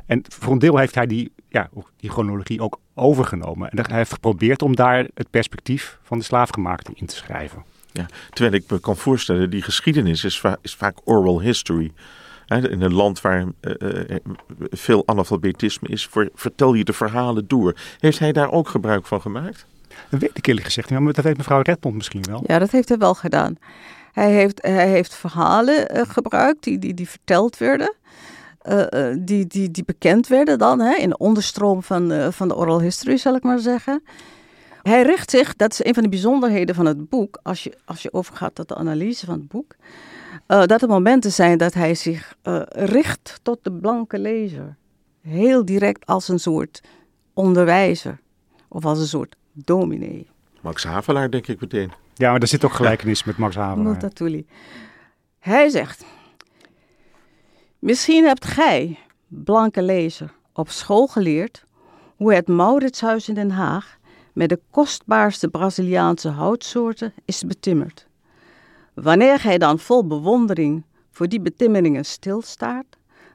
En 0.07 0.23
voor 0.29 0.53
een 0.53 0.59
deel 0.59 0.77
heeft 0.77 0.95
hij 0.95 1.07
die, 1.07 1.33
ja, 1.49 1.69
die 1.97 2.11
chronologie 2.11 2.61
ook 2.61 2.81
overgenomen. 2.95 3.71
En 3.71 3.85
hij 3.87 3.97
heeft 3.97 4.13
geprobeerd 4.13 4.63
om 4.63 4.77
daar 4.77 5.07
het 5.15 5.31
perspectief 5.31 5.99
van 6.03 6.19
de 6.19 6.25
slaafgemaakte 6.25 6.91
in 6.95 7.07
te 7.07 7.17
schrijven. 7.17 7.65
Ja, 7.93 8.07
terwijl 8.31 8.55
ik 8.55 8.71
me 8.71 8.81
kan 8.81 8.97
voorstellen, 8.97 9.51
die 9.51 9.63
geschiedenis 9.63 10.25
is, 10.25 10.41
va 10.41 10.57
is 10.63 10.75
vaak 10.75 10.99
oral 11.05 11.41
history. 11.41 11.93
In 12.47 12.83
een 12.83 12.95
land 12.95 13.21
waar 13.21 13.45
uh, 13.61 14.17
veel 14.71 15.03
analfabetisme 15.07 15.89
is, 15.89 16.09
vertel 16.35 16.75
je 16.75 16.85
de 16.85 16.93
verhalen 16.93 17.47
door. 17.47 17.75
Heeft 17.99 18.19
hij 18.19 18.33
daar 18.33 18.51
ook 18.51 18.69
gebruik 18.69 19.07
van 19.07 19.21
gemaakt? 19.21 19.67
Dat 20.09 20.21
weet 20.21 20.31
ik 20.35 20.47
eerlijk 20.47 20.67
gezegd 20.67 20.91
niet, 20.91 21.01
maar 21.01 21.13
dat 21.13 21.25
weet 21.25 21.37
mevrouw 21.37 21.61
Redmond 21.61 21.97
misschien 21.97 22.25
wel. 22.29 22.43
Ja, 22.47 22.59
dat 22.59 22.71
heeft 22.71 22.89
hij 22.89 22.99
wel 22.99 23.15
gedaan. 23.15 23.59
Hij 24.13 24.31
heeft, 24.31 24.63
hij 24.63 24.89
heeft 24.89 25.15
verhalen 25.15 25.97
uh, 25.97 26.03
gebruikt 26.09 26.65
die, 26.65 26.79
die, 26.79 26.95
die 26.95 27.09
verteld 27.09 27.59
werden. 27.59 27.95
Uh, 28.69 29.15
die, 29.19 29.47
die, 29.47 29.71
die 29.71 29.85
bekend 29.85 30.27
werden 30.27 30.59
dan 30.59 30.81
hè, 30.81 30.95
in 30.95 31.09
de 31.09 31.17
onderstroom 31.17 31.83
van, 31.83 32.13
uh, 32.13 32.29
van 32.31 32.49
de 32.49 32.57
oral 32.57 32.81
history, 32.81 33.17
zal 33.17 33.35
ik 33.35 33.43
maar 33.43 33.59
zeggen. 33.59 34.03
Hij 34.83 35.03
richt 35.03 35.31
zich, 35.31 35.57
dat 35.57 35.73
is 35.73 35.85
een 35.85 35.95
van 35.95 36.03
de 36.03 36.09
bijzonderheden 36.09 36.75
van 36.75 36.87
het 36.87 37.09
boek, 37.09 37.39
als 37.43 37.63
je, 37.63 37.77
als 37.85 38.03
je 38.03 38.13
overgaat 38.13 38.55
tot 38.55 38.69
de 38.69 38.75
analyse 38.75 39.27
van 39.27 39.35
het 39.35 39.49
boek. 39.49 39.75
Uh, 40.49 40.65
dat 40.65 40.83
er 40.83 40.89
momenten 40.89 41.33
zijn 41.33 41.59
dat 41.59 41.75
hij 41.75 41.95
zich 41.95 42.37
uh, 42.43 42.63
richt 42.69 43.41
tot 43.43 43.59
de 43.63 43.73
blanke 43.73 44.19
lezer. 44.19 44.77
Heel 45.21 45.65
direct 45.65 46.07
als 46.07 46.29
een 46.29 46.39
soort 46.39 46.83
onderwijzer 47.33 48.21
of 48.69 48.85
als 48.85 48.99
een 48.99 49.07
soort 49.07 49.37
dominee. 49.53 50.31
Max 50.61 50.85
Havelaar 50.85 51.31
denk 51.31 51.47
ik 51.47 51.61
meteen. 51.61 51.93
Ja, 52.15 52.31
maar 52.31 52.41
er 52.41 52.47
zit 52.49 52.65
ook 52.65 52.73
gelijkenis 52.73 53.19
ja. 53.19 53.25
met 53.27 53.37
Max 53.37 53.55
Havelaar. 53.55 53.91
Multatuli. 53.91 54.47
Hij 55.39 55.69
zegt, 55.69 56.05
misschien 57.79 58.25
hebt 58.25 58.45
gij, 58.45 58.99
blanke 59.29 59.83
lezer, 59.83 60.33
op 60.53 60.71
school 60.71 61.07
geleerd 61.07 61.65
hoe 62.17 62.35
het 62.35 62.49
Mauritshuis 62.49 63.29
in 63.29 63.35
Den 63.35 63.51
Haag 63.51 63.99
met 64.33 64.49
de 64.49 64.61
kostbaarste 64.71 65.49
Braziliaanse 65.49 66.29
houtsoorten 66.29 67.13
is 67.25 67.43
betimmerd. 67.43 68.07
Wanneer 68.95 69.39
gij 69.39 69.59
dan 69.59 69.79
vol 69.79 70.07
bewondering 70.07 70.83
voor 71.11 71.29
die 71.29 71.41
betimmeringen 71.41 72.05
stilstaat, 72.05 72.87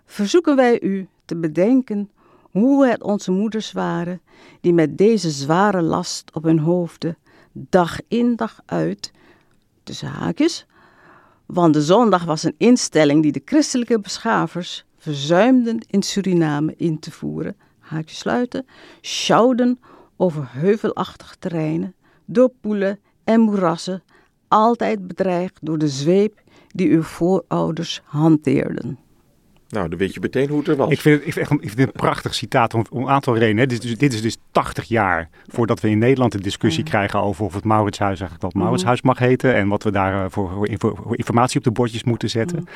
verzoeken 0.05 0.55
wij 0.55 0.81
u 0.81 1.07
te 1.25 1.35
bedenken 1.35 2.09
hoe 2.51 2.87
het 2.87 3.03
onze 3.03 3.31
moeders 3.31 3.71
waren, 3.71 4.21
die 4.61 4.73
met 4.73 4.97
deze 4.97 5.29
zware 5.29 5.81
last 5.81 6.31
op 6.33 6.43
hun 6.43 6.59
hoofden 6.59 7.17
dag 7.51 7.99
in 8.07 8.35
dag 8.35 8.59
uit, 8.65 9.11
tussen 9.83 10.07
haakjes, 10.07 10.65
want 11.45 11.73
de 11.73 11.81
zondag 11.81 12.23
was 12.23 12.43
een 12.43 12.55
instelling 12.57 13.21
die 13.21 13.31
de 13.31 13.41
christelijke 13.45 13.99
beschavers 13.99 14.85
verzuimden 14.97 15.79
in 15.89 16.03
Suriname 16.03 16.73
in 16.77 16.99
te 16.99 17.11
voeren, 17.11 17.55
haakjes 17.79 18.17
sluiten, 18.17 18.65
sjouwden 19.01 19.79
over 20.15 20.47
heuvelachtige 20.51 21.35
terreinen, 21.39 21.95
door 22.25 22.51
poelen 22.61 22.99
en 23.23 23.39
moerassen, 23.39 24.03
altijd 24.47 25.07
bedreigd 25.07 25.57
door 25.61 25.77
de 25.77 25.87
zweep 25.87 26.41
die 26.67 26.89
uw 26.89 27.03
voorouders 27.03 28.01
hanteerden. 28.03 28.97
Nou, 29.69 29.89
dan 29.89 29.97
weet 29.97 30.13
je 30.13 30.19
meteen 30.19 30.49
hoe 30.49 30.59
het 30.59 30.67
er 30.67 30.75
was. 30.75 30.91
Ik 30.91 31.01
vind 31.01 31.17
het, 31.17 31.27
ik 31.27 31.33
vind 31.33 31.49
het, 31.49 31.61
ik 31.61 31.67
vind 31.67 31.79
het 31.79 31.87
een 31.87 32.01
prachtig 32.01 32.35
citaat 32.35 32.73
om, 32.73 32.85
om 32.89 33.01
een 33.01 33.09
aantal 33.09 33.37
redenen. 33.37 33.67
Dit 33.67 33.83
is, 33.83 33.89
dus, 33.89 33.97
dit 33.97 34.13
is 34.13 34.21
dus 34.21 34.37
80 34.51 34.85
jaar 34.85 35.29
voordat 35.47 35.79
we 35.79 35.89
in 35.89 35.97
Nederland 35.97 36.33
een 36.33 36.41
discussie 36.41 36.83
mm. 36.83 36.89
krijgen 36.89 37.21
over 37.21 37.45
of 37.45 37.53
het 37.53 37.63
Mauritshuis 37.63 38.19
eigenlijk 38.19 38.53
dat 38.53 38.61
Mauritshuis 38.61 39.01
mag 39.01 39.19
heten. 39.19 39.55
En 39.55 39.67
wat 39.67 39.83
we 39.83 39.91
daar 39.91 40.31
voor, 40.31 40.67
voor, 40.77 40.95
voor, 41.03 41.17
informatie 41.17 41.57
op 41.57 41.63
de 41.63 41.71
bordjes 41.71 42.03
moeten 42.03 42.29
zetten. 42.29 42.59
Mm. 42.59 42.67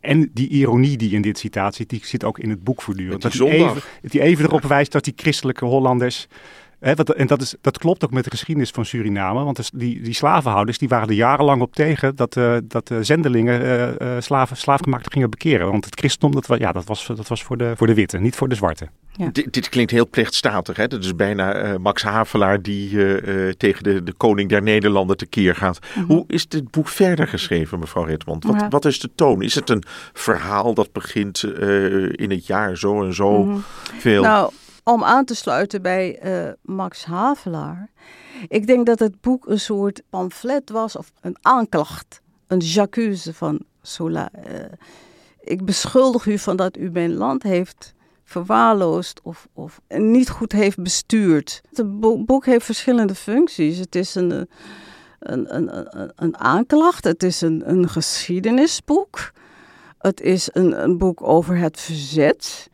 En 0.00 0.30
die 0.34 0.48
ironie 0.48 0.96
die 0.96 1.10
in 1.10 1.22
dit 1.22 1.38
citaat 1.38 1.74
zit, 1.74 1.88
die 1.88 2.00
zit 2.04 2.24
ook 2.24 2.38
in 2.38 2.50
het 2.50 2.64
boek 2.64 2.82
voortdurend. 2.82 3.22
Die 3.22 3.30
dat 3.30 3.48
hij 3.48 3.58
even, 3.58 3.82
hij 4.02 4.20
even 4.20 4.44
erop 4.44 4.62
wijst 4.62 4.92
dat 4.92 5.04
die 5.04 5.14
christelijke 5.16 5.64
Hollanders... 5.64 6.28
Wat, 6.80 7.10
en 7.10 7.26
dat, 7.26 7.42
is, 7.42 7.54
dat 7.60 7.78
klopt 7.78 8.04
ook 8.04 8.10
met 8.10 8.24
de 8.24 8.30
geschiedenis 8.30 8.70
van 8.70 8.84
Suriname. 8.84 9.44
Want 9.44 9.56
dus 9.56 9.70
die, 9.74 10.00
die 10.00 10.14
slavenhouders 10.14 10.78
die 10.78 10.88
waren 10.88 11.08
er 11.08 11.14
jarenlang 11.14 11.62
op 11.62 11.74
tegen 11.74 12.16
dat, 12.16 12.36
eh, 12.36 12.56
dat 12.64 12.88
de 12.88 13.04
zendelingen 13.04 13.60
eh, 13.60 14.16
eh, 14.16 14.22
slaven, 14.22 14.56
slaafgemaakten 14.56 15.12
gingen 15.12 15.30
bekeren. 15.30 15.70
Want 15.70 15.84
het 15.84 15.98
christendom 15.98 16.40
dat, 16.40 16.58
ja, 16.58 16.72
dat 16.72 16.84
was, 16.84 17.06
dat 17.06 17.28
was 17.28 17.42
voor, 17.42 17.56
de, 17.56 17.72
voor 17.76 17.86
de 17.86 17.94
witte, 17.94 18.18
niet 18.18 18.36
voor 18.36 18.48
de 18.48 18.54
zwarte. 18.54 18.88
Ja. 19.18 19.28
Dit, 19.32 19.52
dit 19.52 19.68
klinkt 19.68 19.90
heel 19.90 20.08
plechtstatig. 20.08 20.76
Hè? 20.76 20.86
Dat 20.86 21.04
is 21.04 21.16
bijna 21.16 21.52
eh, 21.52 21.76
Max 21.76 22.02
Havelaar 22.02 22.62
die 22.62 22.98
eh, 22.98 23.48
eh, 23.48 23.54
tegen 23.54 23.82
de, 23.82 24.02
de 24.02 24.12
koning 24.12 24.48
der 24.48 24.62
Nederlanden 24.62 25.16
tekeer 25.16 25.54
gaat. 25.54 25.78
Hoe 26.06 26.24
is 26.26 26.48
dit 26.48 26.70
boek 26.70 26.88
verder 26.88 27.28
geschreven, 27.28 27.78
mevrouw 27.78 28.04
Redmond? 28.04 28.44
Wat, 28.44 28.60
Ja. 28.60 28.68
wat 28.68 28.84
is 28.84 29.00
de 29.00 29.10
toon? 29.14 29.42
Is 29.42 29.54
het 29.54 29.70
een 29.70 29.82
verhaal 30.12 30.74
dat 30.74 30.92
begint 30.92 31.42
eh, 31.42 32.02
in 32.02 32.30
het 32.30 32.46
jaar 32.46 32.76
zo 32.76 33.04
en 33.04 33.14
zo 33.14 33.60
veel? 33.98 34.22
Nou, 34.22 34.52
om 34.92 35.04
aan 35.04 35.24
te 35.24 35.34
sluiten 35.34 35.82
bij 35.82 36.18
eh, 36.18 36.52
Max 36.62 37.04
Havelaar. 37.04 37.90
Ik 38.48 38.66
denk 38.66 38.86
dat 38.86 38.98
het 38.98 39.20
boek 39.20 39.46
een 39.46 39.60
soort 39.60 40.02
pamflet 40.10 40.70
was 40.70 40.96
of 40.96 41.12
een 41.20 41.36
aanklacht. 41.40 42.20
Een 42.46 42.60
j'accuse 42.60 43.34
van 43.34 43.60
Sola. 43.82 44.30
Eh, 44.32 44.64
ik 45.40 45.64
beschuldig 45.64 46.26
u 46.26 46.38
van 46.38 46.56
dat 46.56 46.76
u 46.76 46.90
mijn 46.90 47.14
land 47.14 47.42
heeft 47.42 47.94
verwaarloosd 48.24 49.20
of, 49.22 49.48
of 49.52 49.80
niet 49.88 50.30
goed 50.30 50.52
heeft 50.52 50.82
bestuurd. 50.82 51.60
Het 51.74 52.00
bo- 52.00 52.24
boek 52.24 52.46
heeft 52.46 52.64
verschillende 52.64 53.14
functies. 53.14 53.78
Het 53.78 53.94
is 53.94 54.14
een, 54.14 54.48
een, 55.18 55.54
een, 55.54 55.88
een, 56.16 56.38
aanklacht, 56.38 57.04
het 57.04 57.22
is 57.22 57.40
een, 57.40 57.70
een 57.70 57.88
geschiedenisboek. 57.88 59.32
Het 59.98 60.20
is 60.20 60.48
een, 60.52 60.82
een 60.82 60.98
boek 60.98 61.22
over 61.22 61.56
het 61.56 61.80
verzet, 61.80 62.70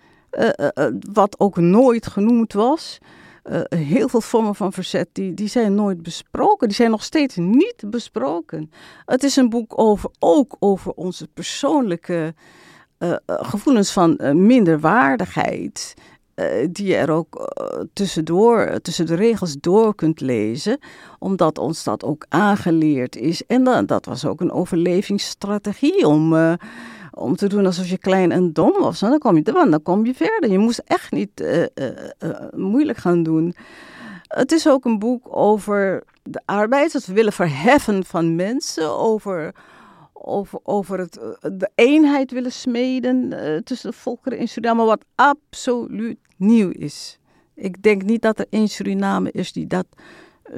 wat 1.13 1.41
ook 1.41 1.57
nooit 1.57 2.07
genoemd 2.07 2.53
was. 2.53 2.99
Eh, 3.43 3.61
heel 3.69 4.09
veel 4.09 4.21
vormen 4.21 4.55
van 4.55 4.73
verzet 4.73 5.09
die, 5.13 5.35
die 5.35 5.49
zijn 5.49 5.75
nooit 5.75 6.03
besproken. 6.03 6.69
Die 6.69 6.77
zijn 6.77 6.91
nog 6.91 7.05
steeds 7.05 7.37
niet 7.37 7.85
besproken. 7.87 8.71
Het 9.05 9.23
is 9.23 9.37
een 9.37 9.49
boek 9.49 9.79
over, 9.79 10.11
ook 10.19 10.57
over 10.59 10.93
onze 10.93 11.27
persoonlijke 11.35 12.35
eh, 12.99 13.11
eh, 13.13 13.17
gevoelens 13.27 13.93
van 13.93 14.17
eh, 14.17 14.33
minderwaardigheid. 14.33 15.95
eh, 16.35 16.69
die 16.71 16.87
je 16.87 16.97
er 16.97 17.11
ook 17.11 17.35
eh, 17.37 17.81
tussendoor, 17.93 18.59
eh, 18.61 18.77
tussen 18.77 19.07
de 19.07 19.15
regels 19.15 19.57
door 19.61 19.95
kunt 19.95 20.21
lezen, 20.21 20.79
omdat 21.19 21.59
ons 21.59 21.85
dat 21.85 22.05
ook 22.05 22.27
aangeleerd 22.29 23.17
is. 23.17 23.47
En 23.47 23.65
dan, 23.65 23.87
dat 23.87 24.05
was 24.05 24.25
ook 24.27 24.41
een 24.41 24.53
overlevingsstrategie 24.53 26.07
om, 26.07 26.35
eh, 26.37 26.53
om 27.15 27.37
te 27.37 27.49
doen 27.49 27.67
alsof 27.67 27.89
je 27.89 27.99
klein 27.99 28.33
en 28.33 28.53
dom 28.53 28.73
was. 28.81 29.01
Dan 29.01 29.19
kom 29.19 29.37
je, 29.37 29.43
dan, 29.43 29.83
kom 29.83 30.07
je 30.07 30.15
verder. 30.15 30.51
Je 30.51 30.59
moest 30.59 30.83
echt 30.85 31.13
niet 31.13 31.41
eh, 31.41 31.63
eh, 31.63 32.11
eh, 32.19 32.53
moeilijk 32.53 32.99
gaan 32.99 33.23
doen. 33.23 33.55
Het 34.29 34.53
is 34.53 34.69
ook 34.69 34.85
een 34.85 34.99
boek 34.99 35.37
over 35.37 36.05
de 36.23 36.41
arbeid, 36.45 36.93
het 36.93 37.07
willen 37.07 37.33
verheffen 37.33 38.05
van 38.05 38.35
mensen, 38.35 38.99
over, 38.99 39.55
over, 40.13 40.59
over 40.63 40.99
het, 40.99 41.13
de 41.41 41.71
eenheid 41.75 42.31
willen 42.31 42.53
smeden 42.53 43.31
tussen 43.65 43.91
de 43.91 43.97
volkeren 43.97 44.39
in 44.39 44.49
Suriname, 44.49 44.85
wat 44.85 45.05
absoluut 45.15 46.19
nieuw 46.37 46.71
is. 46.71 47.19
Ik 47.55 47.83
denk 47.83 48.03
niet 48.03 48.23
dat 48.23 48.39
er 48.39 48.47
één 48.51 48.69
Suriname 48.69 49.31
is 49.31 49.53
die 49.53 49.67
dat 49.67 49.87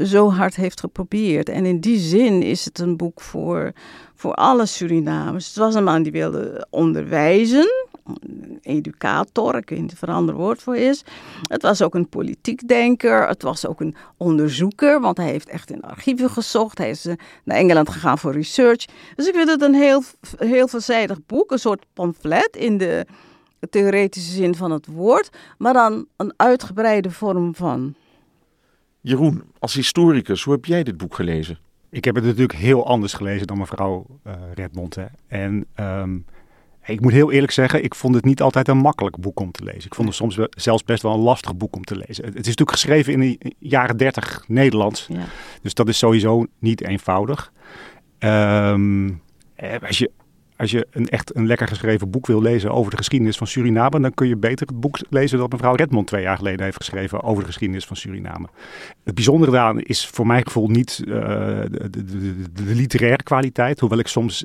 zo 0.04 0.30
hard 0.30 0.56
heeft 0.56 0.80
geprobeerd. 0.80 1.48
En 1.48 1.66
in 1.66 1.80
die 1.80 1.98
zin 1.98 2.42
is 2.42 2.64
het 2.64 2.78
een 2.78 2.96
boek 2.96 3.20
voor, 3.20 3.72
voor 4.14 4.34
alle 4.34 4.66
Surinamers. 4.66 5.46
Het 5.46 5.56
was 5.56 5.74
een 5.74 5.84
man 5.84 6.02
die 6.02 6.12
wilde 6.12 6.66
onderwijzen, 6.70 7.86
educator, 8.62 9.56
ik 9.56 9.70
weet 9.70 9.80
niet 9.80 9.92
of 9.92 10.02
er 10.02 10.08
een 10.08 10.14
ander 10.14 10.34
woord 10.34 10.62
voor 10.62 10.76
is. 10.76 11.04
Het 11.42 11.62
was 11.62 11.82
ook 11.82 11.94
een 11.94 12.08
politiek 12.08 12.68
denker, 12.68 13.28
het 13.28 13.42
was 13.42 13.66
ook 13.66 13.80
een 13.80 13.96
onderzoeker, 14.16 15.00
want 15.00 15.16
hij 15.16 15.30
heeft 15.30 15.48
echt 15.48 15.70
in 15.70 15.82
archieven 15.82 16.30
gezocht. 16.30 16.78
Hij 16.78 16.90
is 16.90 17.06
eh, 17.06 17.14
naar 17.44 17.56
Engeland 17.56 17.90
gegaan 17.90 18.18
voor 18.18 18.32
research. 18.32 18.84
Dus 19.14 19.26
ik 19.26 19.34
vind 19.34 19.48
het 19.48 19.62
een 19.62 19.74
heel, 19.74 20.02
heel 20.36 20.68
veelzijdig 20.68 21.18
boek, 21.26 21.50
een 21.50 21.58
soort 21.58 21.84
pamflet 21.92 22.56
in 22.56 22.78
de 22.78 23.06
theoretische 23.70 24.32
zin 24.32 24.54
van 24.54 24.70
het 24.70 24.86
woord, 24.86 25.30
maar 25.58 25.72
dan 25.72 26.06
een 26.16 26.32
uitgebreide 26.36 27.10
vorm 27.10 27.54
van. 27.54 27.94
Jeroen, 29.06 29.42
als 29.58 29.74
historicus, 29.74 30.42
hoe 30.42 30.54
heb 30.54 30.64
jij 30.64 30.82
dit 30.82 30.96
boek 30.96 31.14
gelezen? 31.14 31.58
Ik 31.90 32.04
heb 32.04 32.14
het 32.14 32.24
natuurlijk 32.24 32.58
heel 32.58 32.86
anders 32.86 33.12
gelezen 33.12 33.46
dan 33.46 33.58
mevrouw 33.58 34.06
eh 34.22 34.32
Redmond. 34.54 34.94
Hè. 34.94 35.04
En 35.26 35.66
ehm, 35.74 36.18
ik 36.84 37.00
moet 37.00 37.12
heel 37.12 37.32
eerlijk 37.32 37.52
zeggen, 37.52 37.84
ik 37.84 37.94
vond 37.94 38.14
het 38.14 38.24
niet 38.24 38.42
altijd 38.42 38.68
een 38.68 38.76
makkelijk 38.76 39.16
boek 39.16 39.40
om 39.40 39.50
te 39.50 39.64
lezen. 39.64 39.84
Ik 39.84 39.94
vond 39.94 40.08
het 40.08 40.16
soms 40.16 40.36
wel- 40.36 40.50
zelfs 40.50 40.84
best 40.84 41.02
wel 41.02 41.12
een 41.12 41.20
lastig 41.20 41.56
boek 41.56 41.76
om 41.76 41.84
te 41.84 41.96
lezen. 41.96 42.24
Het, 42.24 42.34
het 42.34 42.46
is 42.46 42.54
natuurlijk 42.56 42.70
geschreven 42.70 43.12
in 43.12 43.20
de 43.20 43.54
jaren 43.58 43.96
30 43.96 44.44
Nederlands. 44.48 45.06
Ja. 45.10 45.24
Dus 45.62 45.74
dat 45.74 45.88
is 45.88 45.98
sowieso 45.98 46.46
niet 46.58 46.82
eenvoudig. 46.82 47.52
Ehm, 48.18 49.10
eh, 49.54 49.74
als 49.86 49.98
je, 49.98 50.10
als 50.56 50.70
je 50.70 50.86
een 50.90 51.08
echt 51.08 51.36
een 51.36 51.46
lekker 51.46 51.68
geschreven 51.68 52.10
boek 52.10 52.26
wil 52.26 52.42
lezen 52.42 52.70
over 52.70 52.90
de 52.90 52.96
geschiedenis 52.96 53.36
van 53.36 53.46
Suriname, 53.46 54.00
dan 54.00 54.14
kun 54.14 54.28
je 54.28 54.36
beter 54.36 54.66
het 54.66 54.80
boek 54.80 54.98
lezen 55.10 55.38
dat 55.38 55.52
mevrouw 55.52 55.74
Redmond 55.74 56.06
twee 56.06 56.22
jaar 56.22 56.36
geleden 56.36 56.64
heeft 56.64 56.76
geschreven 56.76 57.22
over 57.22 57.42
de 57.42 57.48
geschiedenis 57.48 57.84
van 57.86 57.96
Suriname. 57.96 58.48
Het 59.04 59.14
bijzondere 59.14 59.50
daaraan 59.50 59.80
is 59.80 60.06
voor 60.06 60.26
mijn 60.26 60.44
gevoel 60.44 60.68
niet 60.68 61.02
eh, 61.08 61.14
de, 61.70 61.88
de, 61.90 62.52
de, 62.52 62.74
literaire 62.74 63.22
kwaliteit, 63.22 63.80
hoewel 63.80 63.98
ik 63.98 64.06
soms 64.06 64.44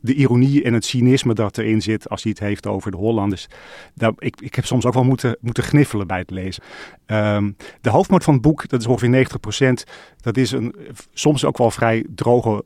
de, 0.00 0.14
ironie 0.14 0.62
en 0.62 0.72
het 0.72 0.84
cynisme 0.84 1.34
dat 1.34 1.58
erin 1.58 1.82
zit 1.82 2.08
als 2.08 2.22
hij 2.22 2.32
het 2.32 2.40
heeft 2.40 2.66
over 2.66 2.90
de 2.90 2.96
Hollanders. 2.96 3.46
Daar, 3.94 4.12
ik, 4.18 4.40
ik 4.40 4.54
heb 4.54 4.64
soms 4.64 4.86
ook 4.86 4.94
wel 4.94 5.04
moeten, 5.04 5.36
moeten 5.40 5.62
gniffelen 5.62 6.06
bij 6.06 6.18
het 6.18 6.30
lezen. 6.30 6.62
Ehm, 7.06 7.50
de 7.80 7.90
hoofdmoot 7.90 8.24
van 8.24 8.32
het 8.32 8.42
boek, 8.42 8.68
dat 8.68 8.80
is 8.80 8.86
ongeveer 8.86 9.08
90% 9.08 9.84
dat 10.20 10.36
is 10.36 10.50
een 10.52 10.74
soms 11.12 11.44
ook 11.44 11.58
wel 11.58 11.70
vrij 11.70 12.04
droge 12.14 12.64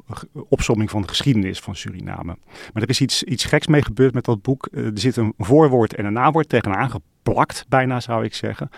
opsomming 0.49 0.91
van 0.91 1.03
de 1.03 1.09
geschiedenis 1.09 1.59
van 1.59 1.77
Suriname. 1.77 2.37
Maar 2.73 2.83
er 2.83 2.89
is 2.89 3.01
iets, 3.01 3.23
iets 3.23 3.45
geks 3.45 3.67
mee 3.67 3.83
gebeurd 3.83 4.15
met 4.15 4.25
dat 4.25 4.43
boek. 4.43 4.67
Eh, 4.67 4.85
er 4.85 4.93
zit 4.95 5.17
een 5.17 5.35
voorwoord 5.39 5.95
en 5.95 6.05
een 6.05 6.13
nawoord 6.13 6.49
tegenaan 6.49 6.91
geplakt, 6.91 7.65
bijna 7.69 8.01
zou 8.01 8.25
ik 8.25 8.35
zeggen. 8.35 8.71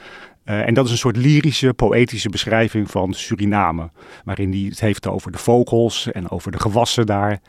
Eh, 0.44 0.66
en 0.66 0.74
dat 0.74 0.84
is 0.84 0.90
een 0.90 0.98
soort 0.98 1.16
lyrische, 1.16 1.74
poëtische 1.74 2.28
beschrijving 2.28 2.90
van 2.90 3.12
Suriname. 3.12 3.90
Waarin 4.24 4.50
hij 4.50 4.60
het 4.60 4.80
heeft 4.80 5.06
over 5.06 5.32
de 5.32 5.38
vogels 5.38 6.12
en 6.12 6.30
over 6.30 6.52
de 6.52 6.60
gewassen 6.60 7.06
daar. 7.06 7.40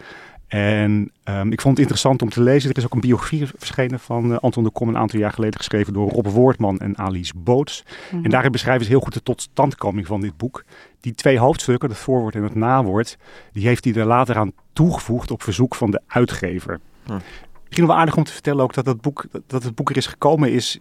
En 0.47 1.11
ehm, 1.23 1.51
ik 1.51 1.61
vond 1.61 1.77
het 1.77 1.79
interessant 1.79 2.21
om 2.21 2.29
te 2.29 2.41
lezen. 2.41 2.69
Er 2.69 2.77
is 2.77 2.85
ook 2.85 2.93
een 2.93 2.99
biografie 2.99 3.47
verschenen 3.57 3.99
van 3.99 4.31
eh, 4.31 4.37
Anton 4.37 4.63
de 4.63 4.69
Kom 4.69 4.87
een 4.87 4.97
aantal 4.97 5.19
jaar 5.19 5.31
geleden 5.31 5.57
geschreven 5.57 5.93
door 5.93 6.09
Rob 6.09 6.27
Woordman 6.27 6.79
en 6.79 6.97
Alice 6.97 7.33
Boots. 7.35 7.85
En 8.11 8.29
daarin 8.29 8.51
beschrijven 8.51 8.85
ze 8.85 8.91
heel 8.91 8.99
goed 8.99 9.13
de 9.13 9.23
totstandkoming 9.23 10.07
van 10.07 10.21
dit 10.21 10.37
boek. 10.37 10.63
Die 10.99 11.15
twee 11.15 11.39
hoofdstukken, 11.39 11.89
het 11.89 11.97
voorwoord 11.97 12.35
en 12.35 12.43
het 12.43 12.55
nawoord, 12.55 13.17
die 13.51 13.67
heeft 13.67 13.83
hij 13.83 13.93
er 13.93 14.05
later 14.05 14.37
aan 14.37 14.51
toegevoegd 14.73 15.31
op 15.31 15.43
verzoek 15.43 15.75
van 15.75 15.91
de 15.91 16.01
uitgever. 16.07 16.79
Hm. 17.05 17.17
Misschien 17.63 17.87
wel 17.87 17.95
aardig 17.95 18.17
om 18.17 18.23
te 18.23 18.31
vertellen 18.31 18.63
ook 18.63 18.73
dat 18.73 18.85
het 18.85 19.01
boek, 19.01 19.25
dat 19.47 19.63
het 19.63 19.75
boek 19.75 19.89
er 19.89 19.97
is 19.97 20.07
gekomen 20.07 20.51
is 20.51 20.79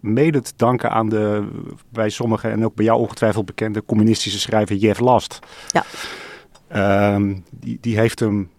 mede 0.00 0.40
te 0.40 0.52
danken 0.56 0.90
aan 0.90 1.08
de 1.08 1.48
bij 1.88 2.08
sommigen 2.10 2.50
en 2.50 2.64
ook 2.64 2.74
bij 2.74 2.84
jou 2.84 3.00
ongetwijfeld 3.00 3.46
bekende 3.46 3.84
communistische 3.84 4.38
schrijver 4.38 4.76
Jeff 4.76 5.00
Last. 5.00 5.38
Ja. 5.68 5.84
Ehm, 6.68 7.34
die, 7.50 7.78
die 7.80 7.98
heeft 7.98 8.20
hem 8.20 8.50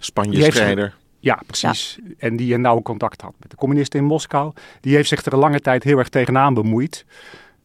Spanje-strijder. 0.00 0.94
ja, 1.18 1.42
precies. 1.46 1.98
En 2.18 2.36
die 2.36 2.54
een 2.54 2.60
nauw 2.60 2.82
contact 2.82 3.20
had 3.20 3.34
met 3.38 3.50
de 3.50 3.56
communisten 3.56 4.00
in 4.00 4.06
Moskou. 4.06 4.52
Die 4.80 4.94
heeft 4.94 5.08
zich 5.08 5.24
er 5.24 5.32
een 5.32 5.38
lange 5.38 5.60
tijd 5.60 5.84
heel 5.84 5.98
erg 5.98 6.08
tegenaan 6.08 6.54
bemoeid. 6.54 7.04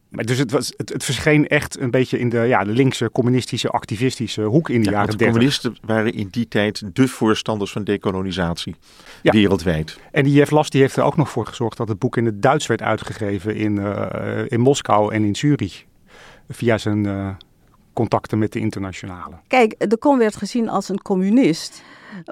Maar 0.08 0.24
dus 0.24 0.38
het, 0.38 0.50
was, 0.50 0.72
het, 0.76 0.88
het 0.88 1.04
verscheen 1.04 1.48
echt 1.48 1.80
een 1.80 1.90
beetje 1.90 2.18
in 2.18 2.28
de, 2.28 2.38
ja, 2.38 2.64
de 2.64 2.70
linkse, 2.70 3.10
communistische, 3.10 3.68
activistische 3.68 4.42
hoek 4.42 4.68
in 4.68 4.82
de 4.82 4.90
Ja, 4.90 4.90
jaren 4.90 5.10
de 5.10 5.16
30. 5.16 5.34
communisten 5.34 5.76
waren 5.82 6.12
in 6.12 6.28
die 6.30 6.48
tijd 6.48 6.82
de 6.92 7.08
voorstanders 7.08 7.72
van 7.72 7.84
dekolonisatie. 7.84 8.76
Ja. 9.22 9.32
Wereldwijd. 9.32 9.98
En 10.12 10.24
die 10.24 10.32
Jeff 10.32 10.50
Last 10.50 10.72
die 10.72 10.80
heeft 10.80 10.96
er 10.96 11.02
ook 11.02 11.16
nog 11.16 11.30
voor 11.30 11.46
gezorgd 11.46 11.76
dat 11.76 11.88
het 11.88 11.98
boek 11.98 12.16
in 12.16 12.24
het 12.24 12.42
Duits 12.42 12.66
werd 12.66 12.82
uitgegeven 12.82 13.56
in, 13.56 13.78
eh, 13.78 14.44
in 14.48 14.60
Moskou 14.60 15.14
en 15.14 15.24
in 15.24 15.36
Zurich. 15.36 15.84
Via 16.48 16.78
zijn 16.78 17.06
eh, 17.06 17.28
contacten 17.92 18.38
met 18.38 18.52
de 18.52 18.58
internationale. 18.58 19.36
Kijk, 19.46 19.74
de 19.90 19.96
Kom 19.96 20.18
werd 20.18 20.36
gezien 20.36 20.68
als 20.68 20.88
een 20.88 21.02
communist. 21.02 21.82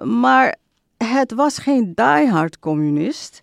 Maar 0.04 0.56
het 0.96 1.32
was 1.32 1.58
geen 1.58 1.92
diehard 1.94 2.58
communist. 2.58 3.42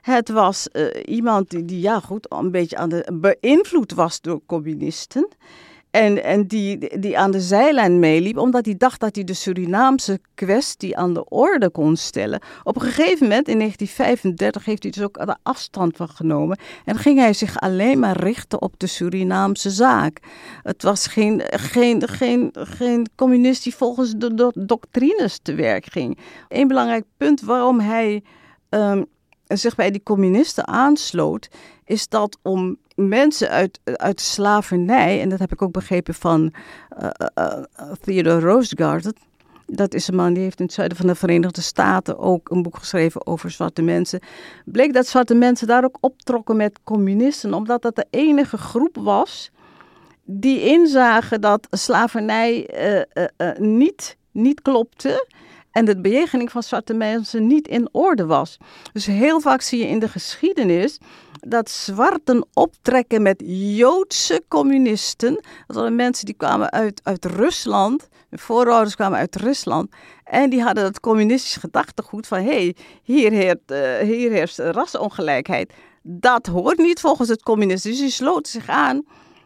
Het 0.00 0.28
was 0.28 0.68
eh, 0.68 0.84
iemand 1.04 1.50
die, 1.50 1.64
die, 1.64 1.80
ja 1.80 2.00
goed, 2.00 2.26
een 2.32 2.50
beetje 2.50 2.76
aan 2.76 2.88
de, 2.88 3.18
beïnvloed 3.40 3.92
was 3.92 4.20
door 4.20 4.40
communisten. 4.46 5.28
En, 5.92 6.24
en 6.24 6.46
die, 6.46 6.98
die 6.98 7.18
aan 7.18 7.30
de 7.30 7.40
zijlijn 7.40 7.98
meeliep, 7.98 8.38
omdat 8.38 8.64
hij 8.64 8.74
dacht 8.76 9.00
dat 9.00 9.14
hij 9.14 9.24
de 9.24 9.34
Surinaamse 9.34 10.20
kwestie 10.34 10.96
aan 10.96 11.14
de 11.14 11.24
orde 11.28 11.70
kon 11.70 11.96
stellen. 11.96 12.42
Op 12.62 12.76
een 12.76 12.82
gegeven 12.82 13.22
moment, 13.28 13.48
in 13.48 13.58
1935, 13.58 14.64
heeft 14.64 14.82
hij 14.82 14.92
dus 14.92 15.02
ook 15.02 15.26
de 15.26 15.36
afstand 15.42 15.96
van 15.96 16.08
genomen. 16.08 16.58
En 16.84 16.96
ging 16.96 17.18
hij 17.18 17.32
zich 17.32 17.60
alleen 17.60 17.98
maar 17.98 18.16
richten 18.16 18.62
op 18.62 18.74
de 18.76 18.86
Surinaamse 18.86 19.70
zaak. 19.70 20.18
Het 20.62 20.82
was 20.82 21.06
geen, 21.06 21.42
geen, 21.46 22.08
geen, 22.08 22.50
geen 22.52 23.08
communist 23.14 23.62
die 23.62 23.74
volgens 23.74 24.12
de 24.16 24.34
do 24.34 24.50
doctrines 24.54 25.38
te 25.42 25.54
werk 25.54 25.86
ging. 25.86 26.18
Een 26.48 26.68
belangrijk 26.68 27.04
punt 27.16 27.40
waarom 27.40 27.80
hij 27.80 28.22
um, 28.68 29.06
zich 29.46 29.74
bij 29.74 29.90
die 29.90 30.02
communisten 30.02 30.66
aansloot, 30.66 31.48
is 31.84 32.08
dat 32.08 32.38
om 32.42 32.76
mensen 32.94 33.48
uit, 33.48 33.80
uit 33.84 34.20
slavernij, 34.20 35.20
en 35.20 35.28
dat 35.28 35.38
heb 35.38 35.52
ik 35.52 35.62
ook 35.62 35.72
begrepen 35.72 36.14
van 36.14 36.52
uh, 37.02 37.08
uh, 37.38 37.62
Theodore 38.00 38.40
Roosevelt, 38.40 39.12
dat 39.66 39.94
is 39.94 40.08
een 40.08 40.14
man 40.14 40.32
die 40.32 40.42
heeft 40.42 40.58
in 40.58 40.64
het 40.64 40.74
zuiden 40.74 40.96
van 40.96 41.06
de 41.06 41.14
Verenigde 41.14 41.60
Staten 41.60 42.18
ook 42.18 42.50
een 42.50 42.62
boek 42.62 42.76
geschreven 42.76 43.26
over 43.26 43.50
zwarte 43.50 43.82
mensen. 43.82 44.20
Bleek 44.64 44.92
dat 44.92 45.06
zwarte 45.06 45.34
mensen 45.34 45.66
daar 45.66 45.84
ook 45.84 45.98
optrokken 46.00 46.56
met 46.56 46.78
communisten, 46.84 47.54
omdat 47.54 47.82
dat 47.82 47.96
de 47.96 48.06
enige 48.10 48.58
groep 48.58 48.96
was 48.96 49.50
die 50.24 50.60
inzagen 50.60 51.40
dat 51.40 51.66
slavernij 51.70 52.68
niet, 53.58 54.16
niet 54.30 54.62
klopte 54.62 55.26
en 55.70 55.84
de 55.84 56.00
bejegening 56.00 56.50
van 56.50 56.62
zwarte 56.62 56.94
mensen 56.94 57.46
niet 57.46 57.68
in 57.68 57.88
orde 57.92 58.26
was. 58.26 58.56
Dus 58.92 59.06
heel 59.06 59.40
vaak 59.40 59.60
zie 59.60 59.78
je 59.78 59.88
in 59.88 59.98
de 59.98 60.08
geschiedenis 60.08 60.98
dat 61.48 61.70
zwarten 61.70 62.46
optrekken 62.54 63.22
met 63.22 63.42
Joodse 63.46 64.42
communisten. 64.48 65.34
Dat 65.66 65.76
waren 65.76 65.96
mensen 65.96 66.26
die 66.26 66.34
kwamen 66.34 66.70
uit, 66.70 67.00
uit 67.04 67.24
Rusland. 67.24 68.08
Hun 68.28 68.38
voorouders 68.38 68.94
kwamen 68.94 69.18
uit 69.18 69.36
Rusland. 69.36 69.90
En 70.24 70.50
die 70.50 70.62
hadden 70.62 70.84
het 70.84 71.00
communistisch 71.00 71.56
gedachtegoed 71.56 72.26
van... 72.26 72.38
hé, 72.38 72.44
hey, 72.44 72.76
hier, 73.02 73.30
heert, 73.32 73.70
uh, 73.70 73.98
hier 73.98 74.30
heerst 74.30 74.58
rassenongelijkheid. 74.58 75.72
Dat 76.02 76.46
hoort 76.46 76.78
niet 76.78 77.00
volgens 77.00 77.28
het 77.28 77.42
communisme. 77.42 77.90
Dus 77.90 78.00
die 78.00 78.10
sloten 78.10 78.52
zich 78.52 78.68
aan 78.68 79.04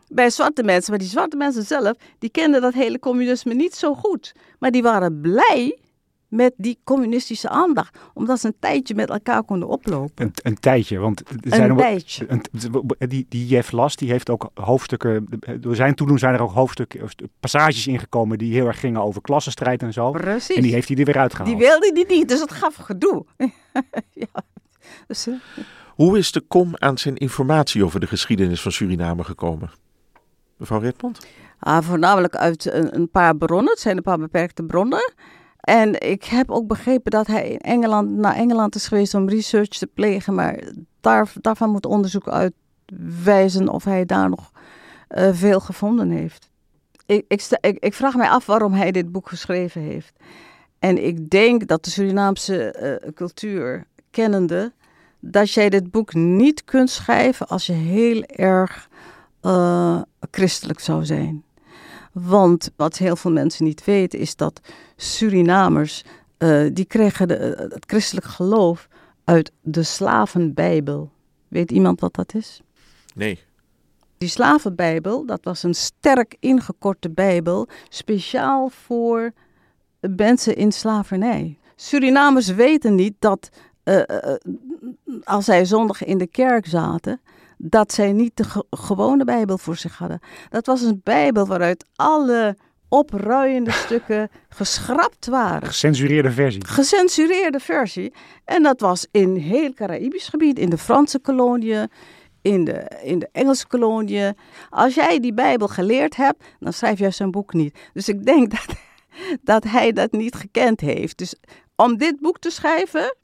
bij 0.08 0.30
zwarte 0.30 0.62
mensen. 0.62 0.90
Maar 0.90 1.00
die 1.00 1.08
zwarte 1.08 1.36
mensen 1.36 1.62
zelf, 1.62 1.92
die 2.18 2.30
kenden 2.30 2.60
dat 2.60 2.74
hele 2.74 2.98
communisme 2.98 3.54
niet 3.54 3.74
zo 3.74 3.94
goed. 3.94 4.32
Maar 4.58 4.70
die 4.70 4.82
waren 4.82 5.20
blij 5.20 5.78
met 6.28 6.52
die 6.56 6.78
communistische 6.84 7.48
aandacht. 7.48 7.98
Omdat 8.14 8.40
ze 8.40 8.46
een 8.46 8.56
tijdje 8.58 8.94
met 8.94 9.10
elkaar 9.10 9.42
konden 9.42 9.68
oplopen. 9.68 10.24
Een, 10.24 10.32
een 10.42 10.60
tijdje, 10.60 10.98
want 10.98 11.20
er 11.20 11.36
zijn 11.42 11.70
een 11.70 11.76
tijdje. 11.76 12.26
Een, 12.28 12.42
die, 13.08 13.26
die 13.28 13.46
Jeff 13.46 13.72
Last 13.72 13.98
die 13.98 14.10
heeft 14.10 14.30
ook 14.30 14.50
hoofdstukken, 14.54 15.28
door 15.60 15.76
zijn 15.76 15.94
toedoen 15.94 16.18
zijn 16.18 16.34
er 16.34 16.42
ook 16.42 16.52
hoofdstukken, 16.52 17.08
passages 17.40 17.86
ingekomen 17.86 18.38
die 18.38 18.52
heel 18.52 18.66
erg 18.66 18.80
gingen 18.80 19.02
over 19.02 19.20
klassenstrijd 19.20 19.82
en 19.82 19.92
zo. 19.92 20.10
Precies. 20.10 20.56
En 20.56 20.62
die 20.62 20.72
heeft 20.72 20.88
hij 20.88 20.96
er 20.96 21.04
weer 21.04 21.18
uitgehaald. 21.18 21.48
Die 21.48 21.66
wilde 21.66 21.90
hij 21.94 22.16
niet, 22.16 22.28
dus 22.28 22.38
dat 22.38 22.52
gaf 22.52 22.74
gedoe. 22.74 23.24
ja. 24.12 24.42
Dus, 25.06 25.26
uh... 25.26 25.34
Hoe 25.94 26.18
is 26.18 26.32
de 26.32 26.40
kom 26.40 26.76
aan 26.76 26.98
zijn 26.98 27.16
informatie 27.16 27.84
over 27.84 28.00
de 28.00 28.06
geschiedenis 28.06 28.62
van 28.62 28.72
Suriname 28.72 29.24
gekomen? 29.24 29.70
Mevrouw 30.56 30.80
Redmond? 30.80 31.26
Ah, 31.58 31.82
voornamelijk 31.82 32.36
uit 32.36 32.72
een, 32.72 32.94
een 32.94 33.10
paar 33.10 33.36
bronnen. 33.36 33.70
Het 33.70 33.80
zijn 33.80 33.96
een 33.96 34.02
paar 34.02 34.18
beperkte 34.18 34.62
bronnen. 34.62 35.12
En 35.66 36.00
ik 36.00 36.24
heb 36.24 36.50
ook 36.50 36.66
begrepen 36.66 37.10
dat 37.10 37.26
hij 37.26 37.48
in 37.48 37.58
Engeland, 37.58 38.10
naar 38.10 38.34
Engeland 38.34 38.74
is 38.74 38.88
geweest 38.88 39.14
om 39.14 39.28
research 39.28 39.68
te 39.68 39.86
plegen. 39.86 40.34
Maar 40.34 40.60
daar, 41.00 41.32
daarvan 41.40 41.70
moet 41.70 41.86
onderzoek 41.86 42.28
uitwijzen 42.28 43.68
of 43.68 43.84
hij 43.84 44.04
daar 44.04 44.28
nog 44.28 44.52
uh, 45.10 45.28
veel 45.32 45.60
gevonden 45.60 46.10
heeft. 46.10 46.50
Ik, 47.06 47.24
ik, 47.60 47.78
ik, 47.78 47.94
vraag 47.94 48.14
mij 48.14 48.28
af 48.28 48.46
waarom 48.46 48.72
hij 48.72 48.92
dit 48.92 49.12
boek 49.12 49.28
geschreven 49.28 49.80
heeft. 49.80 50.12
En 50.78 51.04
ik 51.04 51.30
denk 51.30 51.66
dat 51.66 51.84
de 51.84 51.90
Surinaamse 51.90 53.00
uh, 53.04 53.12
cultuur 53.12 53.86
kennende, 54.10 54.72
dat 55.20 55.52
jij 55.52 55.68
dit 55.68 55.90
boek 55.90 56.14
niet 56.14 56.64
kunt 56.64 56.90
schrijven 56.90 57.48
als 57.48 57.66
je 57.66 57.72
heel 57.72 58.22
erg 58.22 58.88
uh, 59.42 60.00
christelijk 60.30 60.80
zou 60.80 61.04
zijn. 61.04 61.44
Want 62.22 62.70
wat 62.76 62.96
heel 62.96 63.16
veel 63.16 63.32
mensen 63.32 63.64
niet 63.64 63.84
weten 63.84 64.18
is 64.18 64.36
dat 64.36 64.60
Surinamers, 64.96 66.04
uh, 66.38 66.70
die 66.72 66.84
kregen 66.84 67.28
de, 67.28 67.68
het 67.72 67.84
christelijk 67.86 68.26
geloof 68.26 68.88
uit 69.24 69.52
de 69.60 69.82
slavenbijbel. 69.82 71.10
Weet 71.48 71.70
iemand 71.70 72.00
wat 72.00 72.14
dat 72.14 72.34
is? 72.34 72.60
Nee. 73.14 73.38
Die 74.18 74.28
slavenbijbel, 74.28 75.26
dat 75.26 75.40
was 75.42 75.62
een 75.62 75.74
sterk 75.74 76.36
ingekorte 76.40 77.10
bijbel, 77.10 77.68
speciaal 77.88 78.68
voor 78.68 79.32
mensen 80.00 80.56
in 80.56 80.72
slavernij. 80.72 81.58
Surinamers 81.74 82.48
weten 82.48 82.94
niet 82.94 83.14
dat 83.18 83.48
uh, 83.84 83.96
uh, 83.96 84.34
als 85.24 85.44
zij 85.44 85.64
zondag 85.64 86.04
in 86.04 86.18
de 86.18 86.26
kerk 86.26 86.66
zaten, 86.66 87.20
dat 87.56 87.92
zij 87.92 88.12
niet 88.12 88.36
de 88.36 88.44
ge 88.44 88.64
gewone 88.70 89.24
Bijbel 89.24 89.58
voor 89.58 89.76
zich 89.76 89.98
hadden. 89.98 90.20
Dat 90.50 90.66
was 90.66 90.82
een 90.82 91.00
Bijbel 91.04 91.46
waaruit 91.46 91.86
alle 91.96 92.56
opruiende 92.88 93.70
stukken 93.84 94.30
geschrapt 94.48 95.26
waren. 95.26 95.68
Gecensureerde 95.68 96.30
versie. 96.30 96.66
Gecensureerde 96.66 97.60
versie. 97.60 98.12
En 98.44 98.62
dat 98.62 98.80
was 98.80 99.06
in 99.10 99.36
heel 99.36 99.72
Caraïbisch 99.72 100.28
gebied, 100.28 100.58
in 100.58 100.70
de 100.70 100.78
Franse 100.78 101.18
koloniën, 101.18 101.90
in 102.42 102.64
de, 102.64 103.00
in 103.02 103.18
de 103.18 103.28
Engelse 103.32 103.66
koloniën. 103.66 104.36
Als 104.70 104.94
jij 104.94 105.20
die 105.20 105.34
Bijbel 105.34 105.68
geleerd 105.68 106.16
hebt, 106.16 106.44
dan 106.60 106.72
schrijf 106.72 106.98
jij 106.98 107.10
zijn 107.10 107.30
boek 107.30 107.52
niet. 107.52 107.78
Dus 107.92 108.08
ik 108.08 108.24
denk 108.24 108.50
dat, 108.56 108.66
dat 109.42 109.64
hij 109.64 109.92
dat 109.92 110.12
niet 110.12 110.34
gekend 110.34 110.80
heeft. 110.80 111.18
Dus 111.18 111.34
om 111.76 111.96
dit 111.96 112.20
boek 112.20 112.38
te 112.38 112.50
schrijven, 112.50 113.16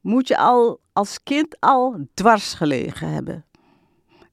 moet 0.00 0.28
je 0.28 0.36
al 0.36 0.80
als 0.92 1.22
kind 1.22 1.56
al 1.60 2.06
dwars 2.14 2.54
gelegen 2.54 3.08
hebben. 3.08 3.44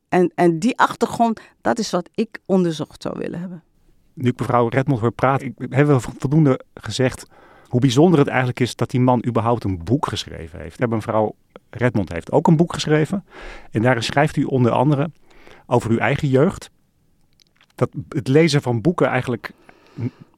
En, 0.09 0.31
en 0.35 0.59
die 0.59 0.77
achtergrond, 0.77 1.41
dat 1.61 1.79
is 1.79 1.91
wat 1.91 2.09
ik 2.13 2.39
onderzocht 2.45 3.01
zou 3.01 3.15
willen 3.17 3.39
hebben. 3.39 3.63
Nu 4.13 4.29
ik 4.29 4.39
mevrouw 4.39 4.67
Redmond 4.67 4.99
hoor 4.99 5.11
praten, 5.11 5.55
hebben 5.69 5.95
we 5.95 6.11
voldoende 6.17 6.59
gezegd 6.73 7.25
hoe 7.67 7.79
bijzonder 7.79 8.19
het 8.19 8.27
eigenlijk 8.27 8.59
is 8.59 8.75
dat 8.75 8.89
die 8.89 8.99
man 8.99 9.25
überhaupt 9.27 9.63
een 9.63 9.83
boek 9.83 10.07
geschreven 10.07 10.59
heeft. 10.59 10.87
Mevrouw 10.87 11.35
Redmond 11.69 12.11
heeft 12.11 12.31
ook 12.31 12.47
een 12.47 12.57
boek 12.57 12.73
geschreven. 12.73 13.25
En 13.71 13.81
daarin 13.81 14.03
schrijft 14.03 14.35
u 14.35 14.43
onder 14.43 14.71
andere 14.71 15.11
over 15.65 15.91
uw 15.91 15.97
eigen 15.97 16.27
jeugd. 16.27 16.69
Dat 17.75 17.89
het 18.09 18.27
lezen 18.27 18.61
van 18.61 18.81
boeken 18.81 19.07
eigenlijk 19.07 19.51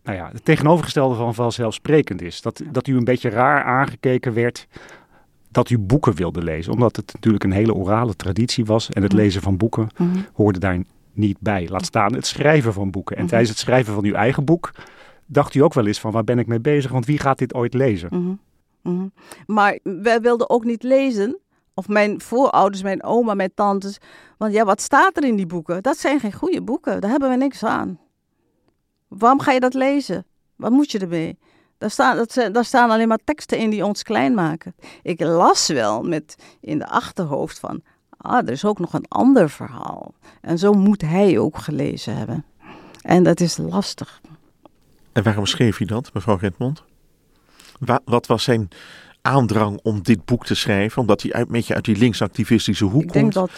nou 0.03 0.17
ja, 0.17 0.29
het 0.31 0.45
tegenovergestelde 0.45 1.15
van 1.15 1.35
vanzelfsprekend 1.35 2.21
is. 2.21 2.41
Dat, 2.41 2.61
dat 2.71 2.87
u 2.87 2.95
een 2.95 3.03
beetje 3.03 3.29
raar 3.29 3.63
aangekeken 3.63 4.33
werd 4.33 4.67
dat 5.51 5.69
u 5.69 5.77
boeken 5.77 6.15
wilde 6.15 6.43
lezen. 6.43 6.73
Omdat 6.73 6.95
het 6.95 7.13
natuurlijk 7.13 7.43
een 7.43 7.51
hele 7.51 7.73
orale 7.73 8.15
traditie 8.15 8.65
was. 8.65 8.89
En 8.89 9.01
het 9.01 9.11
mhm. 9.11 9.21
lezen 9.21 9.41
van 9.41 9.57
boeken 9.57 9.89
mhm. 9.97 10.17
hoorde 10.33 10.59
daar 10.59 10.79
niet 11.13 11.37
bij. 11.39 11.67
Laat 11.69 11.85
staan 11.85 12.13
het 12.13 12.25
schrijven 12.25 12.73
van 12.73 12.91
boeken. 12.91 13.15
En 13.15 13.21
mhm. 13.21 13.29
tijdens 13.29 13.51
het 13.51 13.59
schrijven 13.59 13.93
van 13.93 14.05
uw 14.05 14.13
eigen 14.13 14.45
boek 14.45 14.71
dacht 15.25 15.55
u 15.55 15.59
ook 15.59 15.73
wel 15.73 15.87
eens 15.87 15.99
van 15.99 16.11
waar 16.11 16.23
ben 16.23 16.39
ik 16.39 16.47
mee 16.47 16.59
bezig? 16.59 16.91
Want 16.91 17.05
wie 17.05 17.19
gaat 17.19 17.37
dit 17.37 17.53
ooit 17.53 17.73
lezen? 17.73 18.39
Maar 19.45 19.79
wij 19.83 20.21
wilden 20.21 20.49
ook 20.49 20.63
niet 20.63 20.83
lezen. 20.83 21.39
Of 21.73 21.87
mijn 21.87 22.21
voorouders, 22.21 22.83
mijn 22.83 23.03
oma, 23.03 23.33
mijn 23.33 23.51
tantes. 23.55 23.97
Want 24.37 24.53
ja, 24.53 24.65
wat 24.65 24.81
staat 24.81 25.17
er 25.17 25.23
in 25.23 25.35
die 25.35 25.45
boeken? 25.45 25.83
Dat 25.83 25.97
zijn 25.97 26.19
geen 26.19 26.33
goede 26.33 26.61
boeken. 26.61 27.01
Daar 27.01 27.09
hebben 27.09 27.29
we 27.29 27.35
niks 27.35 27.63
aan. 27.63 27.99
Waarom 29.07 29.39
ga 29.39 29.51
je 29.51 29.59
dat 29.59 29.73
lezen? 29.73 30.25
Wat 30.55 30.71
moet 30.71 30.91
je 30.91 30.99
ermee? 30.99 31.37
Daar 31.81 31.91
staan, 31.91 32.17
dat, 32.17 32.49
daar 32.51 32.65
staan 32.65 32.89
alleen 32.89 33.07
maar 33.07 33.19
teksten 33.23 33.57
in 33.57 33.69
die 33.69 33.85
ons 33.85 34.03
klein 34.03 34.33
maken. 34.33 34.75
Ik 35.01 35.19
las 35.19 35.67
wel 35.67 36.01
met 36.03 36.35
in 36.59 36.77
de 36.77 36.87
achterhoofd 36.87 37.59
van, 37.59 37.81
ah, 38.17 38.37
er 38.37 38.49
is 38.49 38.65
ook 38.65 38.79
nog 38.79 38.93
een 38.93 39.05
ander 39.07 39.49
verhaal. 39.49 40.13
En 40.41 40.57
zo 40.57 40.73
moet 40.73 41.01
hij 41.01 41.39
ook 41.39 41.57
gelezen 41.57 42.17
hebben. 42.17 42.45
En 43.01 43.23
dat 43.23 43.39
is 43.39 43.57
lastig. 43.57 44.21
En 45.11 45.23
waarom 45.23 45.45
schreef 45.45 45.77
hij 45.77 45.87
dat, 45.87 46.13
mevrouw 46.13 46.37
Redmond? 46.37 46.83
Wat 48.05 48.27
was 48.27 48.43
zijn 48.43 48.69
aandrang 49.21 49.79
om 49.83 50.03
dit 50.03 50.25
boek 50.25 50.45
te 50.45 50.55
schrijven? 50.55 51.01
Omdat 51.01 51.21
hij 51.21 51.33
uit, 51.33 51.45
een 51.45 51.51
beetje 51.51 51.75
uit 51.75 51.85
die 51.85 51.97
linksactivistische 51.97 52.85
hoek 52.85 53.01
ik 53.01 53.07
komt? 53.07 53.15
Ik 53.15 53.21
denk 53.21 53.33
dat 53.33 53.51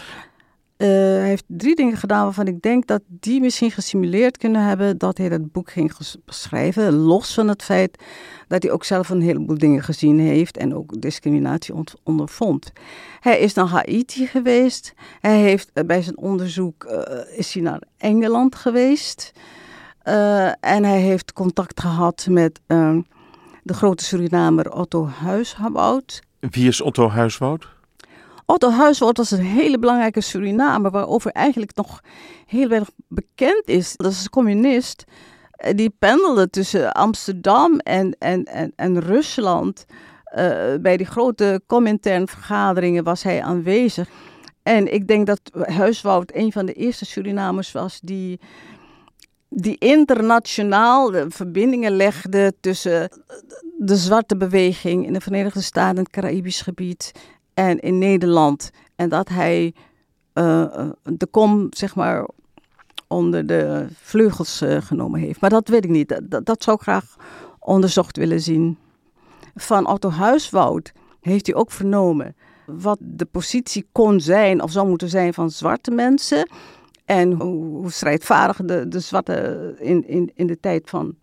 uh, 0.78 0.88
hij 0.88 1.28
heeft 1.28 1.44
drie 1.46 1.74
dingen 1.74 1.96
gedaan 1.96 2.24
waarvan 2.24 2.46
ik 2.46 2.62
denk 2.62 2.86
dat 2.86 3.02
die 3.06 3.40
misschien 3.40 3.70
gesimuleerd 3.70 4.36
kunnen 4.36 4.66
hebben 4.66 4.98
dat 4.98 5.18
hij 5.18 5.28
dat 5.28 5.52
boek 5.52 5.70
ging 5.70 5.92
schrijven. 6.26 6.92
Los 6.92 7.34
van 7.34 7.48
het 7.48 7.62
feit 7.62 8.02
dat 8.48 8.62
hij 8.62 8.72
ook 8.72 8.84
zelf 8.84 9.08
een 9.08 9.20
heleboel 9.20 9.58
dingen 9.58 9.82
gezien 9.82 10.18
heeft 10.18 10.56
en 10.56 10.74
ook 10.74 11.00
discriminatie 11.00 11.74
ondervond. 12.02 12.72
Hij 13.20 13.38
is 13.38 13.54
naar 13.54 13.66
Haiti 13.66 14.26
geweest. 14.26 14.94
Hij 15.20 15.40
heeft 15.40 15.70
uh, 15.74 15.84
bij 15.84 16.02
zijn 16.02 16.18
onderzoek 16.18 16.84
uh, 16.84 17.38
is 17.38 17.54
hij 17.54 17.62
naar 17.62 17.82
Engeland 17.96 18.54
geweest. 18.54 19.32
en 20.60 20.84
hij 20.84 21.00
heeft 21.00 21.32
contact 21.32 21.80
gehad 21.80 22.26
met 22.30 22.60
ehm, 22.66 23.00
de 23.62 23.74
grote 23.74 24.04
Surinamer 24.04 24.72
Otto 24.72 25.06
Huiswoud. 25.06 26.22
Wie 26.40 26.68
is 26.68 26.80
Otto 26.80 27.08
Huiswoud? 27.08 27.73
Otto 28.46 28.70
Huiswoord 28.70 29.16
was 29.16 29.30
een 29.30 29.44
hele 29.44 29.78
belangrijke 29.78 30.20
Surinamer, 30.20 30.90
waarover 30.90 31.30
eigenlijk 31.30 31.76
nog 31.76 32.00
heel 32.46 32.68
weinig 32.68 32.90
bekend 33.08 33.62
is. 33.68 33.96
Dat 33.96 34.12
is 34.12 34.22
een 34.24 34.30
communist. 34.30 35.04
Eh, 35.50 35.74
die 35.74 35.94
pendelde 35.98 36.50
tussen 36.50 36.92
Amsterdam 36.92 37.78
en, 37.78 38.16
en, 38.18 38.44
en, 38.44 38.72
en 38.76 39.00
Rusland. 39.00 39.84
Uh, 40.38 40.74
bij 40.80 40.96
die 40.96 41.06
grote 41.06 41.62
Comintern-vergaderingen 41.66 43.04
was 43.04 43.22
hij 43.22 43.42
aanwezig. 43.42 44.08
En 44.62 44.92
ik 44.92 45.08
denk 45.08 45.26
dat 45.26 45.40
Huiswoud 45.52 46.34
een 46.34 46.52
van 46.52 46.66
de 46.66 46.72
eerste 46.72 47.04
Surinamers 47.04 47.72
was 47.72 48.00
die, 48.00 48.40
die 49.48 49.78
internationaal 49.78 51.10
de 51.10 51.26
verbindingen 51.28 51.96
legde 51.96 52.54
tussen 52.60 53.08
de 53.78 53.96
zwarte 53.96 54.36
beweging 54.36 55.06
in 55.06 55.12
de 55.12 55.20
Verenigde 55.20 55.60
Staten, 55.62 55.98
het 55.98 56.10
Caraïbisch 56.10 56.60
gebied 56.60 57.12
en 57.54 57.80
in 57.80 57.98
Nederland. 57.98 58.70
En 58.96 59.08
dat 59.08 59.28
hij 59.28 59.74
uh, 60.34 60.88
de 61.02 61.26
kom, 61.26 61.66
zeg 61.70 61.94
maar, 61.94 62.28
onder 63.08 63.46
de 63.46 63.86
vleugels 63.92 64.62
uh, 64.62 64.80
genomen 64.80 65.20
heeft. 65.20 65.40
Maar 65.40 65.50
dat 65.50 65.68
weet 65.68 65.84
ik 65.84 65.90
niet. 65.90 66.20
Dat, 66.22 66.46
dat 66.46 66.62
zou 66.62 66.76
ik 66.76 66.82
graag 66.82 67.16
onderzocht 67.58 68.16
willen 68.16 68.40
zien. 68.40 68.78
Van 69.54 69.86
Otto 69.86 70.10
Huiswoud 70.10 70.92
heeft 71.20 71.46
hij 71.46 71.54
ook 71.54 71.70
vernomen 71.70 72.36
wat 72.66 72.98
de 73.00 73.24
positie 73.24 73.86
kon 73.92 74.20
zijn 74.20 74.62
of 74.62 74.70
zou 74.70 74.88
moeten 74.88 75.08
zijn 75.08 75.34
van 75.34 75.50
zwarte 75.50 75.90
mensen. 75.90 76.48
En 77.04 77.32
hoe, 77.32 77.64
hoe 77.64 77.90
strijdvaardig 77.90 78.56
de, 78.56 78.88
de 78.88 79.00
zwarte 79.00 79.74
in, 79.78 80.08
in, 80.08 80.30
in 80.34 80.46
de 80.46 80.60
tijd 80.60 80.90
van 80.90 81.16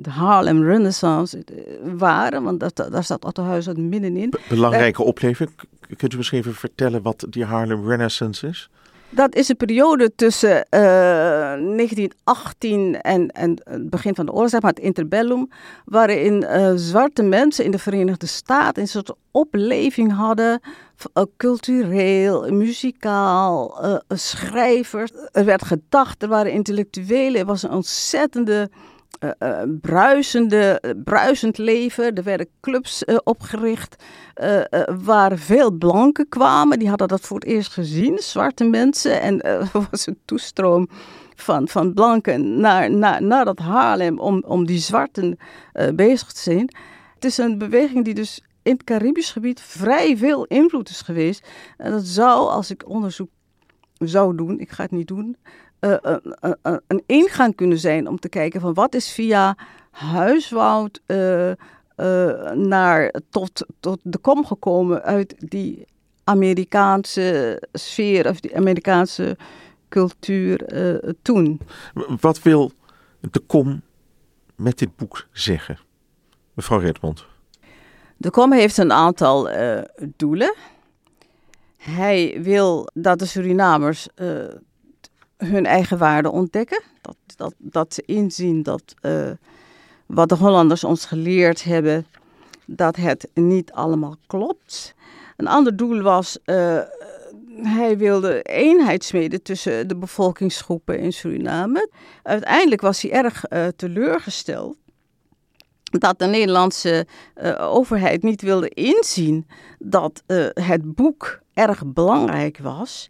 de 0.00 0.10
Harlem 0.10 0.64
Renaissance 0.64 1.44
waren. 1.82 2.42
Want 2.42 2.60
dat, 2.60 2.76
daar 2.76 3.04
staat 3.04 3.24
Otto 3.24 3.42
Huiswoud 3.42 3.76
middenin. 3.76 4.32
Belangrijke 4.48 5.02
opleving. 5.02 5.50
Kunt 5.96 6.12
u 6.12 6.16
misschien 6.16 6.38
even 6.38 6.54
vertellen 6.54 7.02
wat 7.02 7.26
die 7.30 7.44
Harlem 7.44 7.88
Renaissance 7.88 8.46
is? 8.46 8.70
Dat 9.10 9.34
is 9.34 9.48
een 9.48 9.56
periode 9.56 10.14
tussen 10.14 10.50
uh, 10.50 10.80
1918 10.80 13.00
en, 13.00 13.28
en 13.28 13.60
het 13.64 13.90
begin 13.90 14.14
van 14.14 14.26
de 14.26 14.32
oorlog, 14.32 14.50
maar 14.50 14.70
het 14.70 14.78
interbellum, 14.78 15.50
waarin 15.84 16.42
uh, 16.42 16.72
zwarte 16.74 17.22
mensen 17.22 17.64
in 17.64 17.70
de 17.70 17.78
Verenigde 17.78 18.26
Staten 18.26 18.82
een 18.82 18.88
soort 18.88 19.12
opleving 19.30 20.12
hadden, 20.12 20.60
uh, 21.14 21.22
cultureel, 21.36 22.52
muzikaal, 22.52 23.80
schrijvers. 24.08 25.10
Er 25.32 25.44
werd 25.44 25.64
gedacht, 25.64 26.22
er 26.22 26.28
waren 26.28 26.52
intellectuelen, 26.52 27.40
er 27.40 27.46
was 27.46 27.62
een 27.62 27.70
ontzettende 27.70 28.70
uh, 29.38 29.62
bruisende, 29.80 30.82
uh, 30.84 30.90
bruisend 31.04 31.58
leven. 31.58 32.14
Er 32.14 32.22
werden 32.22 32.48
clubs 32.60 33.04
opgericht 33.24 34.04
waar 35.02 35.38
veel 35.38 35.70
blanken 35.70 36.28
kwamen. 36.28 36.78
Die 36.78 36.88
hadden 36.88 37.08
dat 37.08 37.20
voor 37.20 37.38
het 37.38 37.48
eerst 37.48 37.72
gezien, 37.72 38.18
zwarte 38.18 38.64
mensen. 38.64 39.20
En 39.20 39.40
er 39.72 39.86
was 39.90 40.06
een 40.06 40.18
toestroom 40.24 40.88
van, 41.34 41.68
van 41.68 41.94
blanken 41.94 42.60
naar, 42.60 42.90
naar, 42.90 43.22
naar 43.22 43.44
dat 43.44 43.58
Haarlem 43.58 44.18
om, 44.18 44.42
om 44.46 44.66
die 44.66 44.78
zwarten 44.78 45.38
bezig 45.94 46.32
te 46.32 46.40
zijn. 46.40 46.74
Het 47.14 47.24
is 47.24 47.38
een 47.38 47.58
beweging 47.58 48.04
die 48.04 48.14
dus 48.14 48.42
in 48.68 48.72
het 48.72 48.84
Caribisch 48.84 49.30
gebied 49.30 49.60
vrij 49.60 50.16
veel 50.16 50.44
invloed 50.44 50.88
is 50.88 51.02
geweest. 51.02 51.48
En 51.76 51.90
dat 51.90 52.04
zou, 52.04 52.50
als 52.50 52.70
ik 52.70 52.88
onderzoek 52.88 53.30
zou 53.98 54.36
doen, 54.36 54.60
ik 54.60 54.70
ga 54.70 54.82
het 54.82 54.90
niet 54.90 55.08
doen, 55.08 55.36
uh, 55.80 55.96
uh, 56.02 56.76
een 56.86 57.02
ingang 57.06 57.54
kunnen 57.54 57.78
zijn 57.78 58.08
om 58.08 58.18
te 58.18 58.28
kijken 58.28 58.60
van 58.60 58.74
wat 58.74 58.94
is 58.94 59.12
via 59.12 59.56
huiswoud 59.90 61.00
naar 62.54 63.14
tot, 63.30 63.66
tot 63.80 64.00
de 64.02 64.18
kom 64.18 64.46
gekomen 64.46 65.02
uit 65.02 65.34
die 65.38 65.86
Amerikaanse 66.24 67.62
sfeer 67.72 68.28
of 68.28 68.40
die 68.40 68.56
Amerikaanse 68.56 69.36
cultuur 69.88 70.66
toen. 71.22 71.60
Wat 72.20 72.42
wil 72.42 72.72
de 73.20 73.40
kom 73.46 73.82
met 74.54 74.78
dit 74.78 74.96
boek 74.96 75.26
zeggen, 75.32 75.78
mevrouw 76.54 76.78
Redmond? 76.78 77.26
De 78.16 78.30
kom 78.30 78.52
heeft 78.52 78.78
een 78.78 78.92
aantal 78.92 79.48
doelen. 80.16 80.54
Hij 81.76 82.38
wil 82.42 82.88
dat 82.94 83.18
de 83.18 83.26
Surinamers 83.26 84.08
hun 85.38 85.66
eigen 85.66 85.98
waarde 85.98 86.30
ontdekken. 86.30 86.82
Dat, 87.00 87.16
dat, 87.36 87.54
dat 87.58 87.94
ze 87.94 88.02
inzien 88.06 88.62
dat 88.62 88.94
uh, 89.02 89.30
wat 90.06 90.28
de 90.28 90.34
Hollanders 90.34 90.84
ons 90.84 91.04
geleerd 91.04 91.64
hebben, 91.64 92.06
dat 92.66 92.96
het 92.96 93.28
niet 93.34 93.72
allemaal 93.72 94.16
klopt. 94.26 94.94
Een 95.36 95.48
ander 95.48 95.76
doel 95.76 96.02
was, 96.02 96.38
uh, 96.44 96.80
hij 97.62 97.98
wilde 97.98 98.42
eenheid 98.42 99.04
smeden 99.04 99.42
tussen 99.42 99.88
de 99.88 99.96
bevolkingsgroepen 99.96 100.98
in 100.98 101.12
Suriname. 101.12 101.90
Uiteindelijk 102.22 102.80
was 102.80 103.02
hij 103.02 103.10
erg 103.12 103.44
uh, 103.50 103.66
teleurgesteld 103.76 104.76
dat 105.82 106.18
de 106.18 106.26
Nederlandse 106.26 107.06
overheid 107.58 108.22
niet 108.22 108.42
wilde 108.42 108.68
inzien 108.68 109.46
dat 109.78 110.22
het 110.54 110.94
boek 110.94 111.40
erg 111.54 111.86
belangrijk 111.86 112.58
was. 112.58 113.08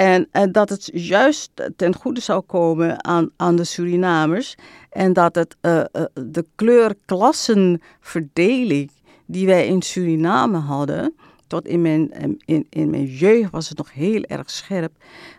En, 0.00 0.28
en, 0.30 0.52
dat 0.52 0.68
het 0.68 0.90
juist 0.92 1.50
ten 1.76 1.94
goede 1.94 2.20
zou 2.20 2.40
komen 2.40 3.04
aan, 3.04 3.30
aan 3.36 3.56
de 3.56 3.64
Surinamers. 3.64 4.54
En 4.90 5.12
dat 5.12 5.34
het 5.34 5.56
uh, 5.62 5.76
uh, 5.76 5.84
de 6.12 6.46
kleurklassenverdeling 6.54 8.90
die 9.26 9.46
wij 9.46 9.66
in 9.66 9.82
Suriname 9.82 10.58
hadden. 10.58 11.14
Tot 11.46 11.66
in 11.66 11.82
mijn, 11.82 12.38
in, 12.44 12.66
in 12.70 12.90
mijn 12.90 13.04
jeugd 13.04 13.50
was 13.50 13.68
het 13.68 13.78
nog 13.78 13.92
heel 13.92 14.22
erg 14.22 14.50
scherp. 14.50 14.92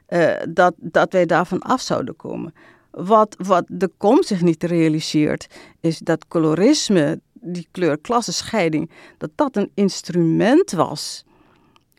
Uh, 0.10 0.32
dat, 0.50 0.74
dat 0.78 1.13
wij 1.13 1.26
daarvan 1.26 1.60
af 1.60 1.82
zouden 1.82 2.15
komen. 2.15 2.54
Wat, 2.91 3.36
wat 3.38 3.63
de 3.67 3.91
kom 3.97 4.24
zich 4.24 4.41
niet 4.41 4.63
realiseert, 4.63 5.47
is 5.80 5.97
dat 5.97 6.28
colorisme, 6.28 7.19
die 7.34 7.67
kleurklassenscheiding, 7.71 8.89
dat 9.17 9.30
dat 9.36 9.56
een 9.56 9.71
instrument 9.74 10.71
was 10.71 11.26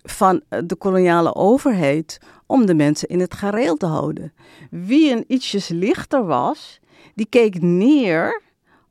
van 0.03 0.43
de 0.65 0.77
koloniale 0.77 1.35
overheid 1.35 2.19
om 2.47 2.67
de 2.67 2.75
mensen 2.75 3.09
in 3.09 3.21
het 3.21 3.35
gareel 3.35 3.77
te 3.77 3.87
houden. 3.87 4.33
Wie 4.71 5.13
een 5.13 5.25
ietsjes 5.27 5.69
lichter 5.69 6.25
was, 6.25 6.81
die 7.15 7.27
keek 7.27 7.61
neer 7.61 8.43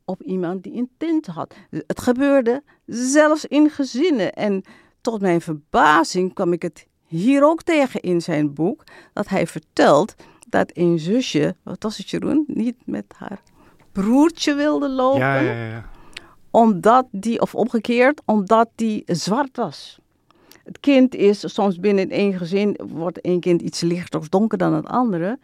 op 0.06 0.22
iemand 0.22 0.64
die 0.64 0.74
een 0.74 0.90
tint 0.98 1.28
had. 1.28 1.56
Het 1.70 2.02
gebeurde 2.02 2.64
zelfs 2.86 3.46
in 3.46 3.70
gezinnen. 3.70 4.34
En 4.34 4.64
tot 5.02 5.22
mijn 5.22 5.42
verbazing 5.42 6.34
kwam 6.34 6.54
ik 6.54 6.62
het 6.62 6.88
hier 7.06 7.44
ook 7.44 7.64
tegen 7.64 8.02
in 8.02 8.22
zijn 8.22 8.54
boek, 8.54 8.84
dat 9.14 9.28
hij 9.28 9.48
vertelt 9.48 10.16
dat 10.50 10.72
een 10.74 11.00
zusje, 11.00 11.56
wat 11.64 11.84
was 11.84 11.98
het 11.98 12.10
Jeroen, 12.10 12.44
niet 12.48 12.76
met 12.86 13.06
haar 13.18 13.42
broertje 13.92 14.54
wilde 14.54 14.90
lopen. 14.90 15.20
Ja, 15.20 15.40
ja, 15.40 15.66
ja. 15.66 15.90
Omdat 16.52 17.08
die, 17.12 17.42
of 17.42 17.56
omgekeerd, 17.56 18.22
omdat 18.26 18.70
die 18.76 19.04
zwart 19.06 19.58
was. 19.58 20.00
Het 20.64 20.80
kind 20.80 21.16
is 21.16 21.54
soms 21.54 21.80
binnen 21.80 22.10
één 22.10 22.38
gezin, 22.38 22.80
wordt 22.88 23.22
één 23.22 23.40
kind 23.40 23.62
iets 23.62 23.82
lichter 23.82 24.20
of 24.20 24.30
donker 24.30 24.58
dan 24.58 24.74
het 24.74 24.86
andere. 24.86 25.40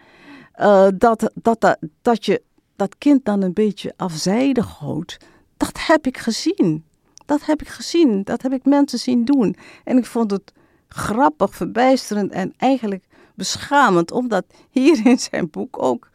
Uh, 0.60 0.88
dat, 0.96 1.32
dat, 1.34 1.78
dat, 2.02 2.26
je 2.26 2.42
dat 2.76 2.98
kind 2.98 3.26
dan 3.26 3.42
een 3.42 3.54
beetje 3.54 3.94
afzijdig 3.96 4.66
houdt. 4.66 5.18
Dat 5.58 5.80
heb 5.88 6.08
ik 6.08 6.18
gezien. 6.18 6.86
Dat 7.26 7.46
heb 7.46 7.62
ik 7.62 7.68
gezien. 7.68 8.24
Dat 8.24 8.42
heb 8.42 8.54
ik 8.54 8.66
mensen 8.66 9.00
zien 9.00 9.26
doen. 9.26 9.56
En 9.84 9.98
ik 9.98 10.06
vond 10.06 10.32
het 10.32 10.54
grappig, 10.88 11.56
verbijsterend 11.56 12.32
en 12.32 12.54
eigenlijk 12.58 13.04
beschamend 13.36 14.12
om 14.12 14.28
dat 14.28 14.46
hier 14.70 15.06
in 15.06 15.20
zijn 15.20 15.50
boek 15.50 15.84
ook, 15.84 16.10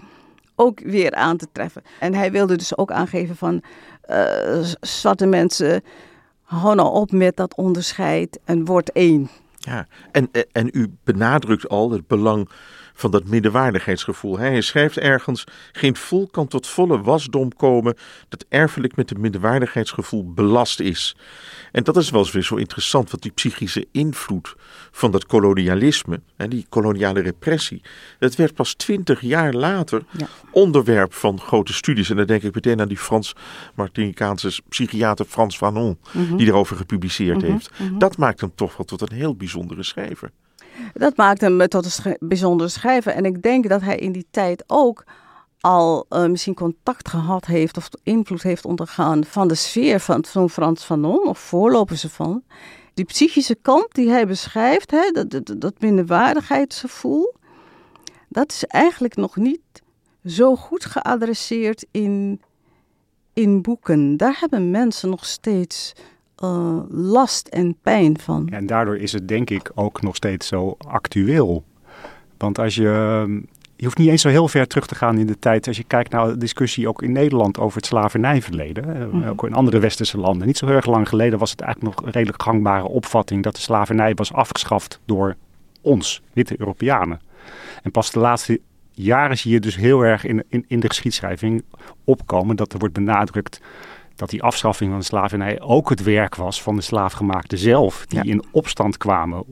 ook 0.55 0.81
weer 0.81 1.15
aan 1.15 1.37
te 1.37 1.47
treffen. 1.53 1.83
En 2.01 2.15
hij 2.15 2.33
wilde 2.33 2.57
dus 2.57 2.77
ook 2.77 2.91
aangeven 2.91 3.37
van 3.37 3.63
uh, 4.11 4.65
zwarte 4.81 5.27
mensen 5.27 5.83
hou 6.61 6.75
nou 6.75 6.93
op 6.93 7.13
met 7.13 7.37
dat 7.37 7.55
onderscheid 7.55 8.41
en 8.45 8.65
word 8.65 8.93
één. 8.93 9.29
Ja, 9.59 9.87
en, 10.11 10.31
en 10.53 10.69
u 10.73 10.95
benadrukt 11.05 11.69
al 11.69 11.91
het 11.91 12.07
belang 12.07 12.49
van 13.03 13.11
dat 13.11 13.25
middenwaardigheidsgevoel. 13.25 14.39
Hij 14.39 14.61
schrijft 14.61 14.99
ergens: 14.99 15.45
geen 15.73 15.97
volk 15.97 16.33
kan 16.33 16.49
tot 16.49 16.67
volle 16.67 17.01
wasdom 17.01 17.57
komen 17.57 17.97
dat 18.29 18.45
erfelijk 18.49 18.97
met 18.97 19.09
het 19.09 19.19
middenwaardigheidsgevoel 19.19 20.33
belast 20.33 20.81
is. 20.81 21.17
En 21.73 21.85
dat 21.85 21.97
is 21.97 22.11
wel 22.11 22.21
eens 22.21 22.33
weer 22.33 22.43
zo 22.43 22.55
interessant, 22.55 23.11
want 23.11 23.23
die 23.23 23.33
psychische 23.33 23.87
invloed 23.93 24.55
van 24.91 25.11
dat 25.11 25.27
kolonialisme 25.27 26.21
en 26.37 26.51
die 26.51 26.67
koloniale 26.69 27.21
repressie, 27.21 27.83
dat 28.19 28.35
werd 28.35 28.55
pas 28.55 28.75
twintig 28.75 29.21
jaar 29.21 29.53
later 29.53 30.03
ja. 30.11 30.27
onderwerp 30.51 31.15
van 31.15 31.41
grote 31.41 31.73
studies. 31.73 32.11
En 32.11 32.17
dan 32.17 32.27
denk 32.27 32.43
ik 32.43 32.55
meteen 32.55 32.81
aan 32.81 32.89
die 32.89 32.99
Frans-Martinicaanse 32.99 34.61
psychiater 34.69 35.25
Frans 35.25 35.57
Fanon, 35.57 35.99
mm 36.13 36.27
-hmm. 36.27 36.37
die 36.37 36.47
erover 36.47 36.77
gepubliceerd 36.77 37.37
mm 37.37 37.43
-hmm, 37.43 37.53
heeft. 37.53 37.71
Mm 37.79 37.87
-hmm. 37.87 37.99
Dat 37.99 38.17
maakt 38.17 38.41
hem 38.41 38.53
toch 38.55 38.77
wel 38.77 38.87
tot 38.87 39.01
een 39.01 39.17
heel 39.17 39.37
bijzondere 39.37 39.83
schrijver. 39.83 40.31
Dat 40.95 41.17
maakt 41.17 41.41
hem 41.41 41.69
tot 41.69 41.85
een 41.85 41.91
sch 41.91 42.07
bijzondere 42.19 42.69
schrijver. 42.69 43.13
En 43.13 43.25
ik 43.25 43.43
denk 43.43 43.69
dat 43.69 43.81
hij 43.81 43.97
in 43.97 44.13
die 44.13 44.27
tijd 44.31 44.65
ook 44.67 45.05
al 45.61 46.07
uh, 46.11 46.27
misschien 46.27 46.55
contact 46.55 47.09
gehad 47.09 47.47
heeft 47.47 47.77
of 47.77 47.89
invloed 48.03 48.43
heeft 48.43 48.65
ondergaan 48.65 49.25
van 49.25 49.49
de 49.49 49.55
sfeer 49.55 50.01
van 50.01 50.25
zo'n 50.25 50.51
Frans 50.51 50.85
Fanon 50.85 51.29
of 51.29 51.39
voorlopers 51.39 52.03
ervan. 52.03 52.43
Die 52.95 53.05
psychische 53.05 53.55
kant 53.63 53.87
die 53.95 54.11
hij 54.11 54.27
beschrijft, 54.27 54.91
hè, 54.91 55.11
dat, 55.11 55.31
dat, 55.31 55.55
dat 55.59 55.75
minderwaardigheidsgevoel, 55.79 57.35
dat 58.29 58.53
is 58.53 58.65
eigenlijk 58.65 59.17
nog 59.17 59.37
niet 59.37 59.61
zo 60.25 60.57
goed 60.57 60.85
geadresseerd 60.85 61.87
in, 61.91 62.41
in 63.33 63.63
boeken. 63.63 64.17
Daar 64.17 64.37
hebben 64.41 64.71
mensen 64.71 65.11
nog 65.11 65.25
steeds 65.25 65.93
uh, 66.45 66.79
last 66.89 67.49
en 67.49 67.77
pijn 67.83 68.19
van. 68.19 68.49
En 68.49 68.67
daardoor 68.67 68.97
is 68.97 69.13
het 69.13 69.29
denk 69.29 69.51
ik 69.51 69.71
ook 69.75 70.03
nog 70.03 70.17
steeds 70.17 70.47
zo 70.47 70.77
actueel. 70.79 71.65
Want 72.37 72.59
als 72.59 72.75
je, 72.75 73.25
je 73.77 73.85
hoeft 73.85 73.99
niet 73.99 74.09
eens 74.09 74.23
zo 74.23 74.29
heel 74.29 74.49
ver 74.49 74.67
terug 74.67 74.87
te 74.87 74.95
gaan 74.95 75.19
in 75.19 75.27
de 75.27 75.39
tijd. 75.39 75.67
Als 75.67 75.77
je 75.77 75.85
kijkt 75.85 76.11
naar 76.11 76.27
de 76.27 76.37
discussie 76.37 76.89
ook 76.89 77.03
in 77.03 77.13
Nederland 77.13 77.59
over 77.59 77.77
het 77.77 77.87
slavernijverleden. 77.87 79.09
Mm. 79.13 79.25
Ook 79.25 79.47
in 79.47 79.55
andere 79.55 79.79
westerse 79.79 80.19
landen. 80.19 80.47
Niet 80.47 80.59
zo 80.59 80.67
heel 80.67 80.75
erg 80.75 80.87
lang 80.87 81.09
geleden 81.09 81.39
was 81.39 81.51
het 81.51 81.61
eigenlijk 81.61 81.97
nog 81.97 82.07
een 82.07 82.13
redelijk 82.13 82.43
gangbare 82.43 82.89
opvatting 82.89 83.43
dat 83.43 83.55
de 83.55 83.61
slavernij 83.61 84.15
was 84.15 84.33
afgeschaft 84.33 85.01
door 85.05 85.37
ons, 85.81 86.23
witte 86.33 86.55
Europeanen. 86.59 87.21
En 87.83 87.91
pas 87.91 88.11
de 88.11 88.19
laatste 88.19 88.61
jaren 88.91 89.39
zie 89.39 89.53
je 89.53 89.61
dus 89.61 89.77
heel 89.77 90.03
erg 90.03 90.25
in, 90.25 90.45
in, 90.49 90.65
in 90.69 90.81
de 90.81 90.89
geschiedschrijving 90.89 91.63
opkomen 92.05 92.57
dat 92.57 92.73
er 92.73 92.79
wordt 92.79 92.95
benadrukt 92.95 93.61
dat 94.17 94.31
die 94.31 94.43
afschaffing 94.43 94.91
van 94.91 94.99
de 94.99 95.05
slavernij 95.05 95.61
ook 95.61 95.89
het 95.89 96.03
werk 96.03 96.35
was 96.35 96.63
van 96.63 96.77
de 96.77 96.83
slaafgemaakten 96.83 97.59
zelf. 97.59 98.07
Die 98.07 98.25
in 98.25 98.45
opstand 98.51 98.97
kwamen 98.97 99.45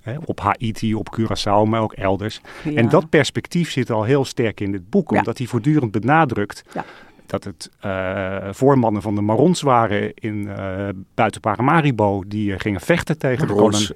hè, 0.00 0.16
op 0.24 0.40
Haiti, 0.40 0.94
op 0.94 1.18
Curaçao, 1.20 1.68
maar 1.68 1.80
ook 1.80 1.92
elders. 1.92 2.40
En 2.74 2.88
dat 2.88 3.08
perspectief 3.08 3.70
zit 3.70 3.90
al 3.90 4.04
heel 4.04 4.24
sterk 4.24 4.60
in 4.60 4.72
het 4.72 4.90
boek, 4.90 5.10
omdat 5.10 5.38
hij 5.38 5.46
voortdurend 5.46 5.90
benadrukt 5.90 6.64
dat 7.26 7.44
het 7.44 7.70
uh, 7.84 8.48
voormannen 8.50 9.02
van 9.02 9.14
de 9.14 9.20
Marons 9.20 9.62
waren 9.62 10.14
in 10.14 10.34
uh, 10.34 10.88
buiten 11.14 11.40
Paramaribo 11.40 12.22
die 12.26 12.50
uh, 12.50 12.58
gingen 12.58 12.80
vechten 12.80 13.18
tegen 13.18 13.46
de 13.46 13.54
Marons 13.54 13.92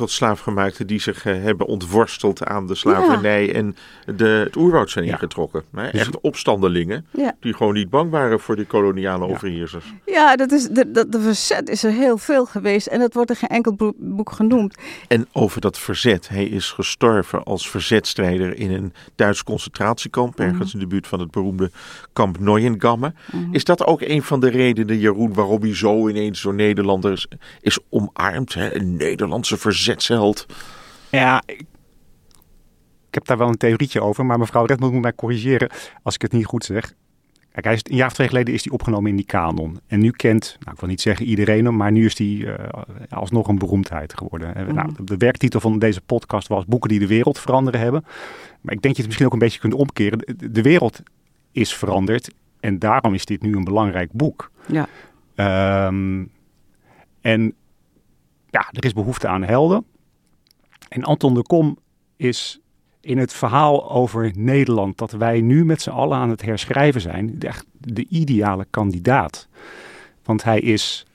tot 0.00 0.10
slaafgemaakten 0.10 0.86
die 0.86 1.00
zich 1.00 1.24
uh, 1.24 1.42
hebben 1.42 1.66
ontworsteld 1.66 2.44
aan 2.44 2.66
de 2.66 2.74
slavernij 2.74 3.54
en 3.54 3.76
de, 4.16 4.24
het 4.24 4.56
oerwoud 4.56 4.90
zijn 4.90 5.04
ingetrokken. 5.04 5.62
Hè? 5.74 5.90
Dus 5.90 6.00
Echt 6.00 6.20
opstandelingen 6.20 7.06
die 7.40 7.54
gewoon 7.54 7.74
niet 7.74 7.90
bang 7.90 8.10
waren 8.10 8.40
voor 8.40 8.56
die 8.56 8.64
koloniale 8.64 9.26
overheersers. 9.26 9.84
Ja, 10.06 10.36
dat 10.36 10.52
is, 10.52 10.68
de, 10.68 10.90
de, 10.90 11.08
de, 11.08 11.20
verzet 11.20 11.68
is 11.68 11.84
er 11.84 11.90
heel 11.90 12.18
veel 12.18 12.46
geweest 12.46 12.86
en 12.86 12.98
dat 12.98 13.14
wordt 13.14 13.30
in 13.30 13.36
geen 13.36 13.48
enkel 13.48 13.94
boek 13.96 14.32
genoemd. 14.32 14.74
En 15.08 15.28
over 15.32 15.60
dat 15.60 15.78
verzet, 15.78 16.28
hij 16.28 16.44
is 16.44 16.70
gestorven 16.70 17.44
als 17.44 17.70
verzetstrijder 17.70 18.56
in 18.56 18.72
een 18.72 18.92
Duits 19.14 19.44
concentratiekamp, 19.44 20.38
mhm. 20.38 20.48
ergens 20.48 20.74
in 20.74 20.80
de 20.80 20.86
buurt 20.86 21.06
van 21.06 21.20
het 21.20 21.30
beroemde 21.30 21.70
kamp 22.12 22.38
Neuengamme. 22.38 23.12
Mhm. 23.32 23.54
Is 23.54 23.64
dat 23.64 23.86
ook 23.86 24.00
een 24.00 24.22
van 24.22 24.40
de 24.40 24.48
redenen, 24.48 24.98
Jeroen, 24.98 25.34
waarom 25.34 25.60
hij 25.60 25.74
zo 25.74 26.08
ineens 26.08 26.42
door 26.42 26.54
Nederlanders 26.54 27.26
is 27.60 27.78
omarmd? 27.88 28.54
Hè? 28.54 28.74
Een 28.74 28.96
Nederlandse 28.96 29.56
verzet 29.56 29.89
verzetsheld. 29.90 30.46
Ja, 31.10 31.42
ik, 31.46 31.60
ik, 33.08 33.14
heb 33.14 33.24
daar 33.26 33.38
wel 33.38 33.48
een 33.48 33.56
theorietje 33.56 34.02
over, 34.02 34.26
maar 34.26 34.38
mevrouw 34.38 34.64
Redmond 34.64 34.92
moet 34.92 35.02
mij 35.02 35.14
corrigeren 35.14 35.70
als 36.02 36.14
ik 36.14 36.22
het 36.22 36.32
niet 36.32 36.46
goed 36.46 36.64
zeg. 36.64 36.94
Kijk, 37.52 37.64
hij 37.64 37.74
is, 37.74 37.80
een 37.82 37.96
jaar 37.96 38.06
of 38.06 38.12
twee 38.12 38.28
geleden 38.28 38.54
is 38.54 38.64
hij 38.64 38.72
opgenomen 38.72 39.10
in 39.10 39.16
die 39.16 39.24
kanon. 39.24 39.80
En 39.86 40.00
nu 40.00 40.10
kent, 40.10 40.56
nou, 40.60 40.72
ik 40.74 40.80
wil 40.80 40.88
niet 40.88 41.00
zeggen 41.00 41.26
iedereen 41.26 41.64
hem, 41.64 41.76
maar 41.76 41.92
nu 41.92 42.04
is 42.04 42.18
hij 42.18 42.26
uh, 42.26 42.54
alsnog 43.08 43.48
een 43.48 43.58
beroemdheid 43.58 44.14
geworden. 44.14 44.66
Mm 44.66 44.74
nou, 44.74 44.92
de 45.04 45.16
werktitel 45.16 45.60
van 45.60 45.78
deze 45.78 46.00
podcast 46.00 46.48
was 46.48 46.64
Boeken 46.64 46.88
die 46.88 46.98
de 46.98 47.06
wereld 47.06 47.38
veranderen 47.38 47.80
hebben. 47.80 48.04
Maar 48.60 48.74
ik 48.74 48.82
denk 48.82 48.82
dat 48.82 48.96
je 48.96 49.00
het 49.00 49.06
misschien 49.06 49.26
ook 49.26 49.32
een 49.32 49.38
beetje 49.38 49.60
kunt 49.60 49.74
omkeren. 49.74 50.18
De, 50.18 50.50
de 50.50 50.62
wereld 50.62 51.02
is 51.52 51.74
veranderd 51.74 52.34
en 52.60 52.78
daarom 52.78 53.14
is 53.14 53.24
dit 53.24 53.42
nu 53.42 53.56
een 53.56 53.64
belangrijk 53.64 54.12
boek. 54.12 54.50
Ja. 54.66 54.88
Um, 55.86 56.30
en 57.20 57.54
ja, 58.50 58.68
er 58.70 58.84
is 58.84 58.92
behoefte 58.92 59.28
aan 59.28 59.42
helden. 59.42 59.84
En 60.88 61.04
Anton 61.04 61.34
de 61.34 61.42
Kom 61.42 61.78
is 62.16 62.60
in 63.00 63.18
het 63.18 63.32
verhaal 63.32 63.90
over 63.90 64.32
Nederland, 64.34 64.98
dat 64.98 65.10
wij 65.10 65.40
nu 65.40 65.64
met 65.64 65.82
z'n 65.82 65.90
allen 65.90 66.18
aan 66.18 66.30
het 66.30 66.42
herschrijven 66.42 67.00
zijn, 67.00 67.40
echt 67.40 67.66
de 67.78 68.06
ideale 68.08 68.66
kandidaat. 68.70 69.48
Want 70.24 70.44
hij 70.44 70.60
is 70.60 71.06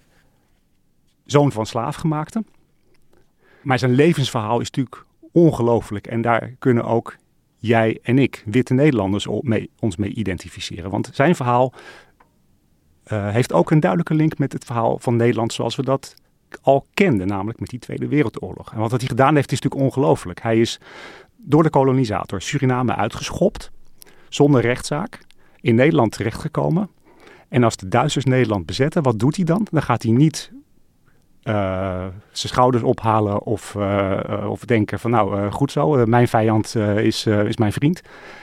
zoon 1.26 1.52
van 1.52 1.66
slaafgemaakte. 1.66 2.44
Maar 3.62 3.80
zijn 3.80 3.92
levensverhaal 3.92 4.60
is 4.60 4.72
natuurlijk 4.72 5.06
ongelooflijk. 5.32 6.08
En 6.08 6.22
daar 6.22 6.56
kunnen 6.60 6.84
ook 6.84 7.16
jij 7.58 8.00
en 8.02 8.20
ik, 8.20 8.44
witte 8.46 8.74
Nederlanders, 8.74 9.28
ons 9.80 9.96
mee 9.96 10.14
identificeren. 10.14 10.90
Want 10.90 11.10
zijn 11.14 11.36
verhaal 11.36 11.74
uh, 13.12 13.30
heeft 13.30 13.54
ook 13.54 13.72
een 13.72 13.80
duidelijke 13.80 14.14
link 14.14 14.38
met 14.38 14.54
het 14.54 14.66
verhaal 14.66 15.00
van 15.00 15.16
Nederland 15.16 15.54
zoals 15.54 15.76
we 15.76 15.84
dat 15.84 16.16
al 16.62 16.88
kende, 16.94 17.26
namelijk 17.26 17.60
met 17.60 17.70
die 17.70 17.80
Tweede 17.80 18.08
Wereldoorlog. 18.08 18.74
En 18.74 18.80
wat 18.80 18.92
hij 18.92 19.08
gedaan 19.08 19.36
heeft 19.36 19.52
is 19.52 19.60
natuurlijk 19.62 19.96
ongelooflijk. 19.96 20.42
Hij 20.42 20.60
is 20.60 20.80
door 21.38 21.64
de 21.64 21.70
kolonisator 21.70 22.42
Suriname 22.42 22.96
uitgeschopt, 22.96 23.72
zonder 24.30 24.62
rechtszaak, 24.62 25.20
in 25.62 25.76
Nederland 25.76 26.12
terechtgekomen. 26.12 26.90
En 27.50 27.64
als 27.64 27.76
de 27.76 27.88
Duitsers 27.88 28.26
Nederland 28.26 28.66
bezetten, 28.66 29.04
wat 29.04 29.20
doet 29.20 29.36
hij 29.36 29.46
dan? 29.46 29.68
Dan 29.72 29.82
gaat 29.82 30.04
hij 30.04 30.12
niet 30.12 30.52
uh, 31.44 31.54
zijn 32.32 32.54
schouders 32.54 32.84
ophalen 32.84 33.44
of, 33.44 33.74
uh, 33.78 34.48
of 34.50 34.66
denken 34.66 35.00
van 35.00 35.12
nou 35.12 35.42
uh, 35.42 35.52
goed 35.52 35.72
zo, 35.72 36.06
mijn 36.06 36.28
vijand 36.28 36.76
is, 36.76 37.26
is 37.26 37.58
mijn 37.58 37.72
vriend. 37.72 38.02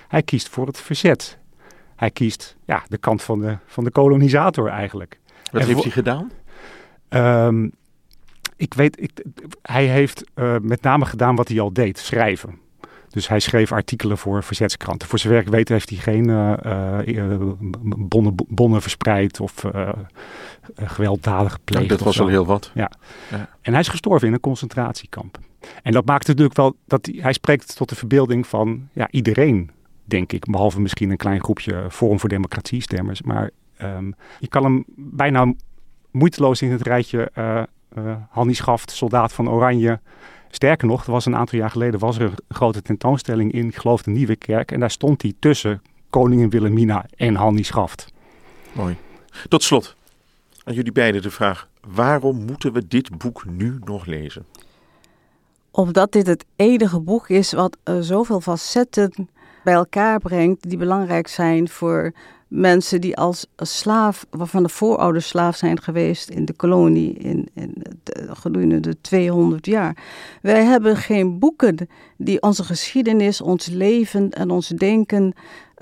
Hij 0.09 0.23
kiest 0.23 0.49
voor 0.49 0.67
het 0.67 0.81
verzet. 0.81 1.39
Hij 1.97 2.11
kiest 2.11 2.57
ja, 2.65 2.83
de 2.89 2.99
kant 2.99 3.23
van 3.23 3.41
de, 3.41 3.57
van 3.67 3.85
de 3.85 3.91
kolonisator 3.91 4.69
eigenlijk. 4.69 5.21
Wat 5.53 5.63
heeft 5.63 5.83
hij 5.83 5.91
gedaan? 5.91 6.31
Um, 7.09 7.73
ik 8.63 8.75
weet, 8.75 9.03
ik, 9.03 9.25
hij 9.63 9.87
heeft 9.87 10.25
uh, 10.35 10.57
met 10.63 10.83
name 10.83 11.05
gedaan 11.05 11.37
wat 11.37 11.49
hij 11.49 11.61
al 11.61 11.73
deed, 11.73 11.99
schrijven. 11.99 12.59
Dus 13.09 13.29
hij 13.29 13.41
schreef 13.41 13.73
artikelen 13.73 14.19
voor 14.19 14.43
verzetskranten. 14.43 15.09
Voor 15.09 15.19
zover 15.19 15.39
ik 15.39 15.49
weet 15.49 15.69
heeft 15.69 15.89
hij 15.89 15.99
geen 15.99 16.29
uh, 16.29 16.99
uh, 17.05 17.41
bonnen, 17.97 18.35
bonnen, 18.49 18.83
verspreid 18.83 19.41
of 19.41 19.65
gewelddadig 20.77 21.53
gepleegd. 21.53 21.89
dat 21.89 22.01
was 22.01 22.21
al 22.21 22.27
heel 22.27 22.47
wat. 22.47 22.71
Ja. 22.75 22.91
ja. 23.31 23.49
En 23.61 23.73
hij 23.73 23.81
is 23.81 23.89
gestorven 23.89 24.29
in 24.29 24.35
een 24.35 24.41
concentratiekamp. 24.41 25.39
En 25.83 25.93
dat 25.93 26.07
maakt 26.07 26.27
natuurlijk 26.27 26.57
wel 26.57 26.77
dat 26.87 27.07
hij, 27.07 27.19
hij 27.21 27.33
spreekt 27.33 27.77
tot 27.77 27.89
de 27.89 27.95
verbeelding 27.95 28.47
van 28.47 28.89
ja, 28.93 29.09
iedereen, 29.11 29.71
denk 30.05 30.33
ik. 30.33 30.51
Behalve 30.51 30.81
misschien 30.81 31.11
een 31.11 31.17
klein 31.17 31.43
groepje 31.43 31.87
Forum 31.91 32.21
voor 32.21 32.29
Democratie 32.29 32.83
stemmers. 32.83 33.23
Maar 33.23 33.51
um, 33.83 34.15
je 34.39 34.49
kan 34.49 34.65
hem 34.65 34.85
bijna 34.97 35.53
moeiteloos 36.11 36.63
in 36.63 36.71
het 36.71 36.83
rijtje 36.83 37.31
uh, 37.39 37.63
Hannie 38.31 38.55
Schaft, 38.55 38.91
soldaat 38.91 39.33
van 39.33 39.51
Oranje. 39.51 40.01
Sterker 40.51 40.87
nog, 40.87 41.05
er 41.05 41.13
was 41.13 41.27
een 41.27 41.37
aantal 41.37 41.59
jaar 41.59 41.71
geleden 41.71 42.01
was 42.01 42.19
er 42.19 42.23
een 42.23 42.39
grote 42.49 42.83
tentoonstelling 42.83 43.53
in, 43.53 43.67
ik 43.67 43.77
geloof 43.77 44.03
de 44.03 44.11
Nieuwe 44.11 44.37
Kerk. 44.37 44.73
En 44.73 44.81
daar 44.81 44.91
stond 44.91 45.23
hij 45.23 45.33
tussen 45.39 45.83
koningin 46.11 46.51
Wilhelmina 46.51 47.07
en 47.17 47.35
Hannie 47.35 47.65
Schaft. 47.65 48.13
Mooi. 48.73 48.97
Tot 49.49 49.63
slot, 49.63 49.97
aan 50.65 50.75
jullie 50.75 50.93
beiden 50.93 51.23
de 51.23 51.31
vraag, 51.31 51.69
waarom 51.89 52.45
moeten 52.45 52.73
we 52.73 52.87
dit 52.89 53.19
boek 53.19 53.45
nu 53.47 53.79
nog 53.85 54.07
lezen? 54.07 54.47
Omdat 55.71 56.13
dit 56.13 56.27
het 56.27 56.45
enige 56.57 57.01
boek 57.01 57.29
is 57.29 57.53
wat 57.53 57.77
uh, 57.85 57.97
zoveel 58.01 58.41
facetten 58.41 59.29
bij 59.65 59.75
elkaar 59.75 60.19
brengt 60.19 60.69
die 60.69 60.79
belangrijk 60.79 61.29
zijn 61.29 61.69
voor 61.69 62.13
mensen 62.49 63.01
die 63.01 63.17
als 63.17 63.47
slaaf, 63.57 64.27
waarvan 64.31 64.63
de 64.63 64.69
voorouders 64.69 65.29
slaaf 65.29 65.57
zijn 65.57 65.83
geweest 65.83 66.29
in 66.29 66.45
de 66.45 66.53
kolonie 66.53 67.13
in, 67.13 67.49
in 67.55 67.72
gedurende 68.29 68.81
de 68.81 69.01
200 69.01 69.67
jaar. 69.67 69.97
Wij 70.43 70.65
hebben 70.65 70.97
geen 70.97 71.39
boeken 71.39 71.77
die 72.17 72.43
onze 72.43 72.65
geschiedenis, 72.65 73.41
ons 73.41 73.67
leven 73.67 74.31
en 74.31 74.51
ons 74.51 74.69
denken 74.69 75.33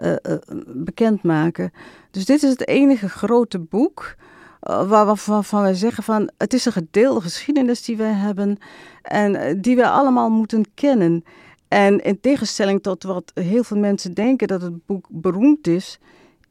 uh, 0.03 0.11
uh, 0.11 0.37
bekendmaken. 0.67 1.73
Dus 2.11 2.25
dit 2.25 2.43
is 2.43 2.51
het 2.51 2.69
enige 2.69 3.09
grote 3.09 3.59
boek 3.59 4.15
waarvan 4.61 5.63
wij 5.63 5.75
zeggen 5.75 6.03
van 6.03 6.31
het 6.37 6.53
is 6.53 6.65
een 6.65 6.73
gedeelde 6.73 7.21
geschiedenis 7.21 7.83
die 7.83 7.97
wij 7.97 8.13
hebben 8.13 8.59
en 9.03 9.61
die 9.61 9.77
wij 9.77 9.89
allemaal 9.89 10.31
moeten 10.31 10.65
kennen. 10.75 11.25
En 11.69 12.01
in 12.01 12.21
tegenstelling 12.21 12.83
tot 12.83 13.03
wat 13.03 13.33
heel 13.35 13.65
veel 13.65 13.77
mensen 13.77 14.15
denken 14.15 14.49
dat 14.49 14.63
het 14.63 14.87
boek 14.87 15.07
beroemd 15.09 15.67
is, 15.67 15.99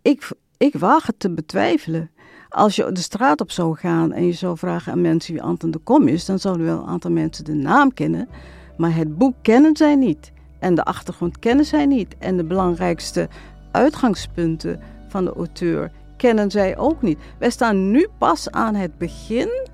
ik, 0.02 0.30
ik 0.58 0.76
waag 0.76 1.06
het 1.06 1.20
te 1.20 1.30
betwijfelen. 1.30 2.12
Als 2.49 2.75
je 2.75 2.91
de 2.91 3.01
straat 3.01 3.41
op 3.41 3.51
zou 3.51 3.77
gaan 3.77 4.12
en 4.12 4.25
je 4.25 4.31
zou 4.31 4.57
vragen 4.57 4.91
aan 4.91 5.01
mensen 5.01 5.33
wie 5.33 5.43
Anton 5.43 5.71
de 5.71 5.77
Kom 5.77 6.07
is, 6.07 6.25
dan 6.25 6.39
zouden 6.39 6.65
wel 6.65 6.77
een 6.77 6.88
aantal 6.88 7.12
mensen 7.12 7.45
de 7.45 7.53
naam 7.53 7.93
kennen, 7.93 8.29
maar 8.77 8.95
het 8.95 9.17
boek 9.17 9.33
kennen 9.41 9.77
zij 9.77 9.95
niet. 9.95 10.31
En 10.59 10.75
de 10.75 10.83
achtergrond 10.83 11.39
kennen 11.39 11.65
zij 11.65 11.85
niet. 11.85 12.15
En 12.17 12.38
de 12.38 12.43
belangrijkste 12.43 13.29
uitgangspunten 13.71 14.79
van 15.07 15.25
de 15.25 15.33
auteur 15.33 15.91
kennen 16.17 16.51
zij 16.51 16.77
ook 16.77 17.01
niet. 17.01 17.17
Wij 17.39 17.49
staan 17.49 17.91
nu 17.91 18.08
pas 18.17 18.52
aan 18.52 18.75
het 18.75 18.97
begin 18.97 19.67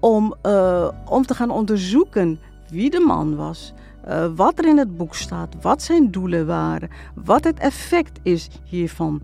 om, 0.00 0.34
uh, 0.42 0.88
om 1.04 1.26
te 1.26 1.34
gaan 1.34 1.50
onderzoeken 1.50 2.38
wie 2.70 2.90
de 2.90 3.00
man 3.00 3.36
was. 3.36 3.72
Uh, 4.08 4.26
wat 4.36 4.58
er 4.58 4.66
in 4.66 4.78
het 4.78 4.96
boek 4.96 5.14
staat, 5.14 5.54
wat 5.60 5.82
zijn 5.82 6.10
doelen 6.10 6.46
waren, 6.46 6.90
wat 7.14 7.44
het 7.44 7.58
effect 7.58 8.18
is 8.22 8.48
hiervan. 8.64 9.22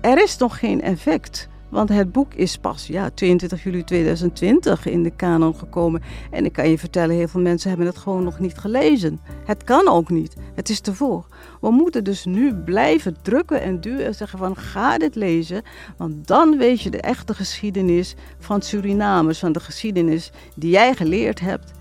Er 0.00 0.22
is 0.22 0.36
nog 0.36 0.58
geen 0.58 0.82
effect 0.82 1.50
Want 1.72 1.88
het 1.88 2.12
boek 2.12 2.34
is 2.34 2.58
pas 2.58 2.86
ja, 2.86 3.10
22 3.10 3.62
juli 3.62 3.84
2020 3.84 4.86
in 4.86 5.02
de 5.02 5.10
kanon 5.10 5.54
gekomen. 5.54 6.02
En 6.30 6.44
ik 6.44 6.52
kan 6.52 6.68
je 6.68 6.78
vertellen, 6.78 7.16
heel 7.16 7.28
veel 7.28 7.40
mensen 7.40 7.68
hebben 7.68 7.86
het 7.86 7.96
gewoon 7.96 8.24
nog 8.24 8.38
niet 8.38 8.58
gelezen. 8.58 9.20
Het 9.44 9.64
kan 9.64 9.88
ook 9.88 10.10
niet. 10.10 10.34
Het 10.54 10.68
is 10.68 10.80
te 10.80 10.94
vroeg. 10.94 11.28
We 11.60 11.70
moeten 11.70 12.04
dus 12.04 12.24
nu 12.24 12.54
blijven 12.54 13.16
drukken 13.22 13.62
en 13.62 13.80
duwen 13.80 14.04
en 14.04 14.14
zeggen 14.14 14.38
van 14.38 14.56
ga 14.56 14.98
dit 14.98 15.14
lezen. 15.14 15.62
Want 15.96 16.26
dan 16.26 16.58
weet 16.58 16.80
je 16.80 16.90
de 16.90 17.00
echte 17.00 17.34
geschiedenis 17.34 18.14
van 18.38 18.62
Surinamers. 18.62 19.38
Van 19.38 19.52
de 19.52 19.60
geschiedenis 19.60 20.30
die 20.54 20.70
jij 20.70 20.94
geleerd 20.94 21.40
hebt, 21.40 21.72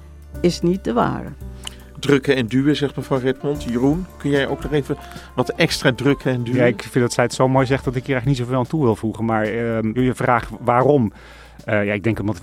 is 0.41 0.61
niet 0.61 0.83
de 0.83 0.93
ware 0.93 1.31
drukken 2.01 2.35
en 2.35 2.47
duwen, 2.47 2.75
zegt 2.75 2.95
mevrouw 2.95 3.19
Redmond. 3.19 3.63
Jeroen, 3.63 4.05
kun 4.17 4.29
jij 4.29 4.47
ook 4.47 4.63
nog 4.63 4.71
even 4.71 4.97
wat 5.35 5.49
extra 5.49 5.93
drukken 5.93 6.31
en 6.31 6.43
duwen? 6.43 6.59
Ja, 6.59 6.65
ik 6.65 6.81
vind 6.81 7.03
dat 7.03 7.13
zij 7.13 7.23
het 7.23 7.33
zo 7.33 7.47
mooi 7.47 7.65
zegt 7.65 7.83
dat 7.83 7.95
ik 7.95 8.05
hier 8.05 8.15
eigenlijk 8.15 8.39
niet 8.39 8.47
zoveel 8.47 8.63
aan 8.63 8.69
toe 8.69 8.83
wil 8.83 8.95
voegen. 8.95 9.25
Maar 9.25 9.47
uh, 9.47 10.05
je 10.05 10.13
vraagt 10.13 10.49
waarom. 10.59 11.11
Uh, 11.69 11.85
ja, 11.85 11.93
ik 11.93 12.03
denk 12.03 12.19
omdat 12.19 12.41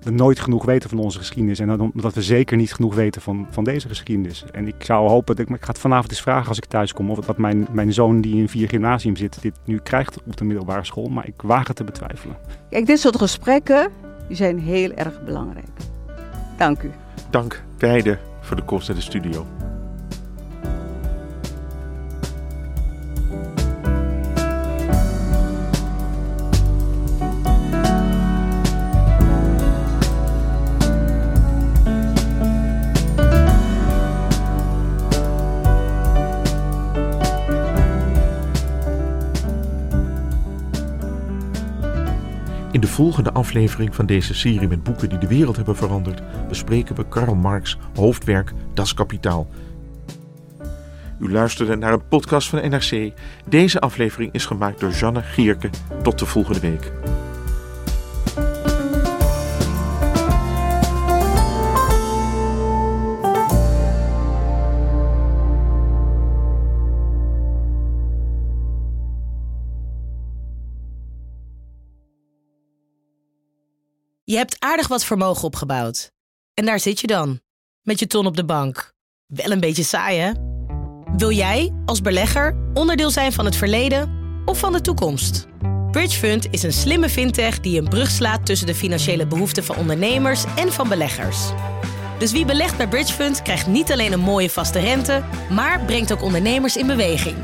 we 0.00 0.10
nooit 0.10 0.40
genoeg 0.40 0.64
weten 0.64 0.90
van 0.90 0.98
onze 0.98 1.18
geschiedenis. 1.18 1.58
En 1.58 1.80
omdat 1.80 2.14
we 2.14 2.22
zeker 2.22 2.56
niet 2.56 2.72
genoeg 2.72 2.94
weten 2.94 3.22
van, 3.22 3.46
van 3.50 3.64
deze 3.64 3.88
geschiedenis. 3.88 4.44
En 4.52 4.66
ik 4.66 4.74
zou 4.78 5.08
hopen, 5.08 5.36
dat 5.36 5.48
ik, 5.48 5.54
ik 5.54 5.64
ga 5.64 5.70
het 5.70 5.78
vanavond 5.78 6.10
eens 6.10 6.22
vragen 6.22 6.48
als 6.48 6.56
ik 6.56 6.64
thuis 6.64 6.92
kom. 6.92 7.10
Of 7.10 7.18
dat 7.18 7.38
mijn, 7.38 7.66
mijn 7.72 7.92
zoon 7.92 8.20
die 8.20 8.36
in 8.36 8.48
vier 8.48 8.68
gymnasium 8.68 9.16
zit, 9.16 9.42
dit 9.42 9.54
nu 9.64 9.78
krijgt 9.78 10.22
op 10.26 10.36
de 10.36 10.44
middelbare 10.44 10.84
school. 10.84 11.06
Maar 11.06 11.26
ik 11.26 11.42
waag 11.42 11.66
het 11.66 11.76
te 11.76 11.84
betwijfelen. 11.84 12.36
Kijk, 12.70 12.86
dit 12.86 12.98
soort 12.98 13.16
gesprekken 13.16 13.88
die 14.28 14.36
zijn 14.36 14.58
heel 14.58 14.92
erg 14.92 15.24
belangrijk. 15.24 15.66
Dank 16.56 16.82
u. 16.82 16.90
Dank 17.30 17.62
beiden 17.78 18.29
voor 18.50 18.58
de 18.58 18.64
komst 18.64 18.86
naar 18.88 18.96
de 18.96 19.02
studio. 19.02 19.59
In 42.80 42.86
de 42.86 42.92
volgende 42.92 43.32
aflevering 43.32 43.94
van 43.94 44.06
deze 44.06 44.34
serie 44.34 44.68
met 44.68 44.82
boeken 44.82 45.08
die 45.08 45.18
de 45.18 45.26
wereld 45.26 45.56
hebben 45.56 45.76
veranderd, 45.76 46.22
bespreken 46.48 46.96
we 46.96 47.08
Karl 47.08 47.34
Marx' 47.34 47.78
hoofdwerk 47.94 48.52
Das 48.74 48.94
Kapitaal. 48.94 49.48
U 51.18 51.32
luisterde 51.32 51.76
naar 51.76 51.92
een 51.92 52.08
podcast 52.08 52.48
van 52.48 52.70
NRC. 52.70 53.12
Deze 53.48 53.80
aflevering 53.80 54.32
is 54.32 54.46
gemaakt 54.46 54.80
door 54.80 54.90
Janne 54.90 55.22
Gierke. 55.22 55.70
Tot 56.02 56.18
de 56.18 56.26
volgende 56.26 56.60
week. 56.60 56.92
Je 74.30 74.36
hebt 74.36 74.56
aardig 74.58 74.88
wat 74.88 75.04
vermogen 75.04 75.44
opgebouwd. 75.44 76.12
En 76.54 76.64
daar 76.64 76.80
zit 76.80 77.00
je 77.00 77.06
dan, 77.06 77.40
met 77.82 77.98
je 77.98 78.06
ton 78.06 78.26
op 78.26 78.36
de 78.36 78.44
bank. 78.44 78.92
Wel 79.26 79.50
een 79.50 79.60
beetje 79.60 79.82
saai, 79.82 80.18
hè? 80.18 80.32
Wil 81.16 81.30
jij, 81.30 81.72
als 81.84 82.00
belegger, 82.00 82.56
onderdeel 82.74 83.10
zijn 83.10 83.32
van 83.32 83.44
het 83.44 83.56
verleden 83.56 84.10
of 84.44 84.58
van 84.58 84.72
de 84.72 84.80
toekomst? 84.80 85.46
Bridgefund 85.90 86.46
is 86.50 86.62
een 86.62 86.72
slimme 86.72 87.08
fintech 87.08 87.60
die 87.60 87.78
een 87.80 87.88
brug 87.88 88.10
slaat 88.10 88.46
tussen 88.46 88.66
de 88.66 88.74
financiële 88.74 89.26
behoeften 89.26 89.64
van 89.64 89.76
ondernemers 89.76 90.44
en 90.56 90.72
van 90.72 90.88
beleggers. 90.88 91.38
Dus 92.18 92.32
wie 92.32 92.44
belegt 92.44 92.76
bij 92.76 92.88
Bridgefund 92.88 93.42
krijgt 93.42 93.66
niet 93.66 93.92
alleen 93.92 94.12
een 94.12 94.20
mooie 94.20 94.50
vaste 94.50 94.78
rente, 94.78 95.22
maar 95.50 95.84
brengt 95.84 96.12
ook 96.12 96.22
ondernemers 96.22 96.76
in 96.76 96.86
beweging. 96.86 97.36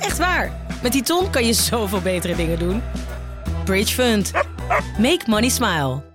Echt 0.00 0.18
waar, 0.18 0.66
met 0.82 0.92
die 0.92 1.02
ton 1.02 1.30
kan 1.30 1.46
je 1.46 1.52
zoveel 1.70 2.00
betere 2.00 2.36
dingen 2.36 2.58
doen. 2.58 2.82
Bridgefund. 3.64 4.30
Make 4.98 5.22
money 5.26 5.48
smile. 5.48 6.11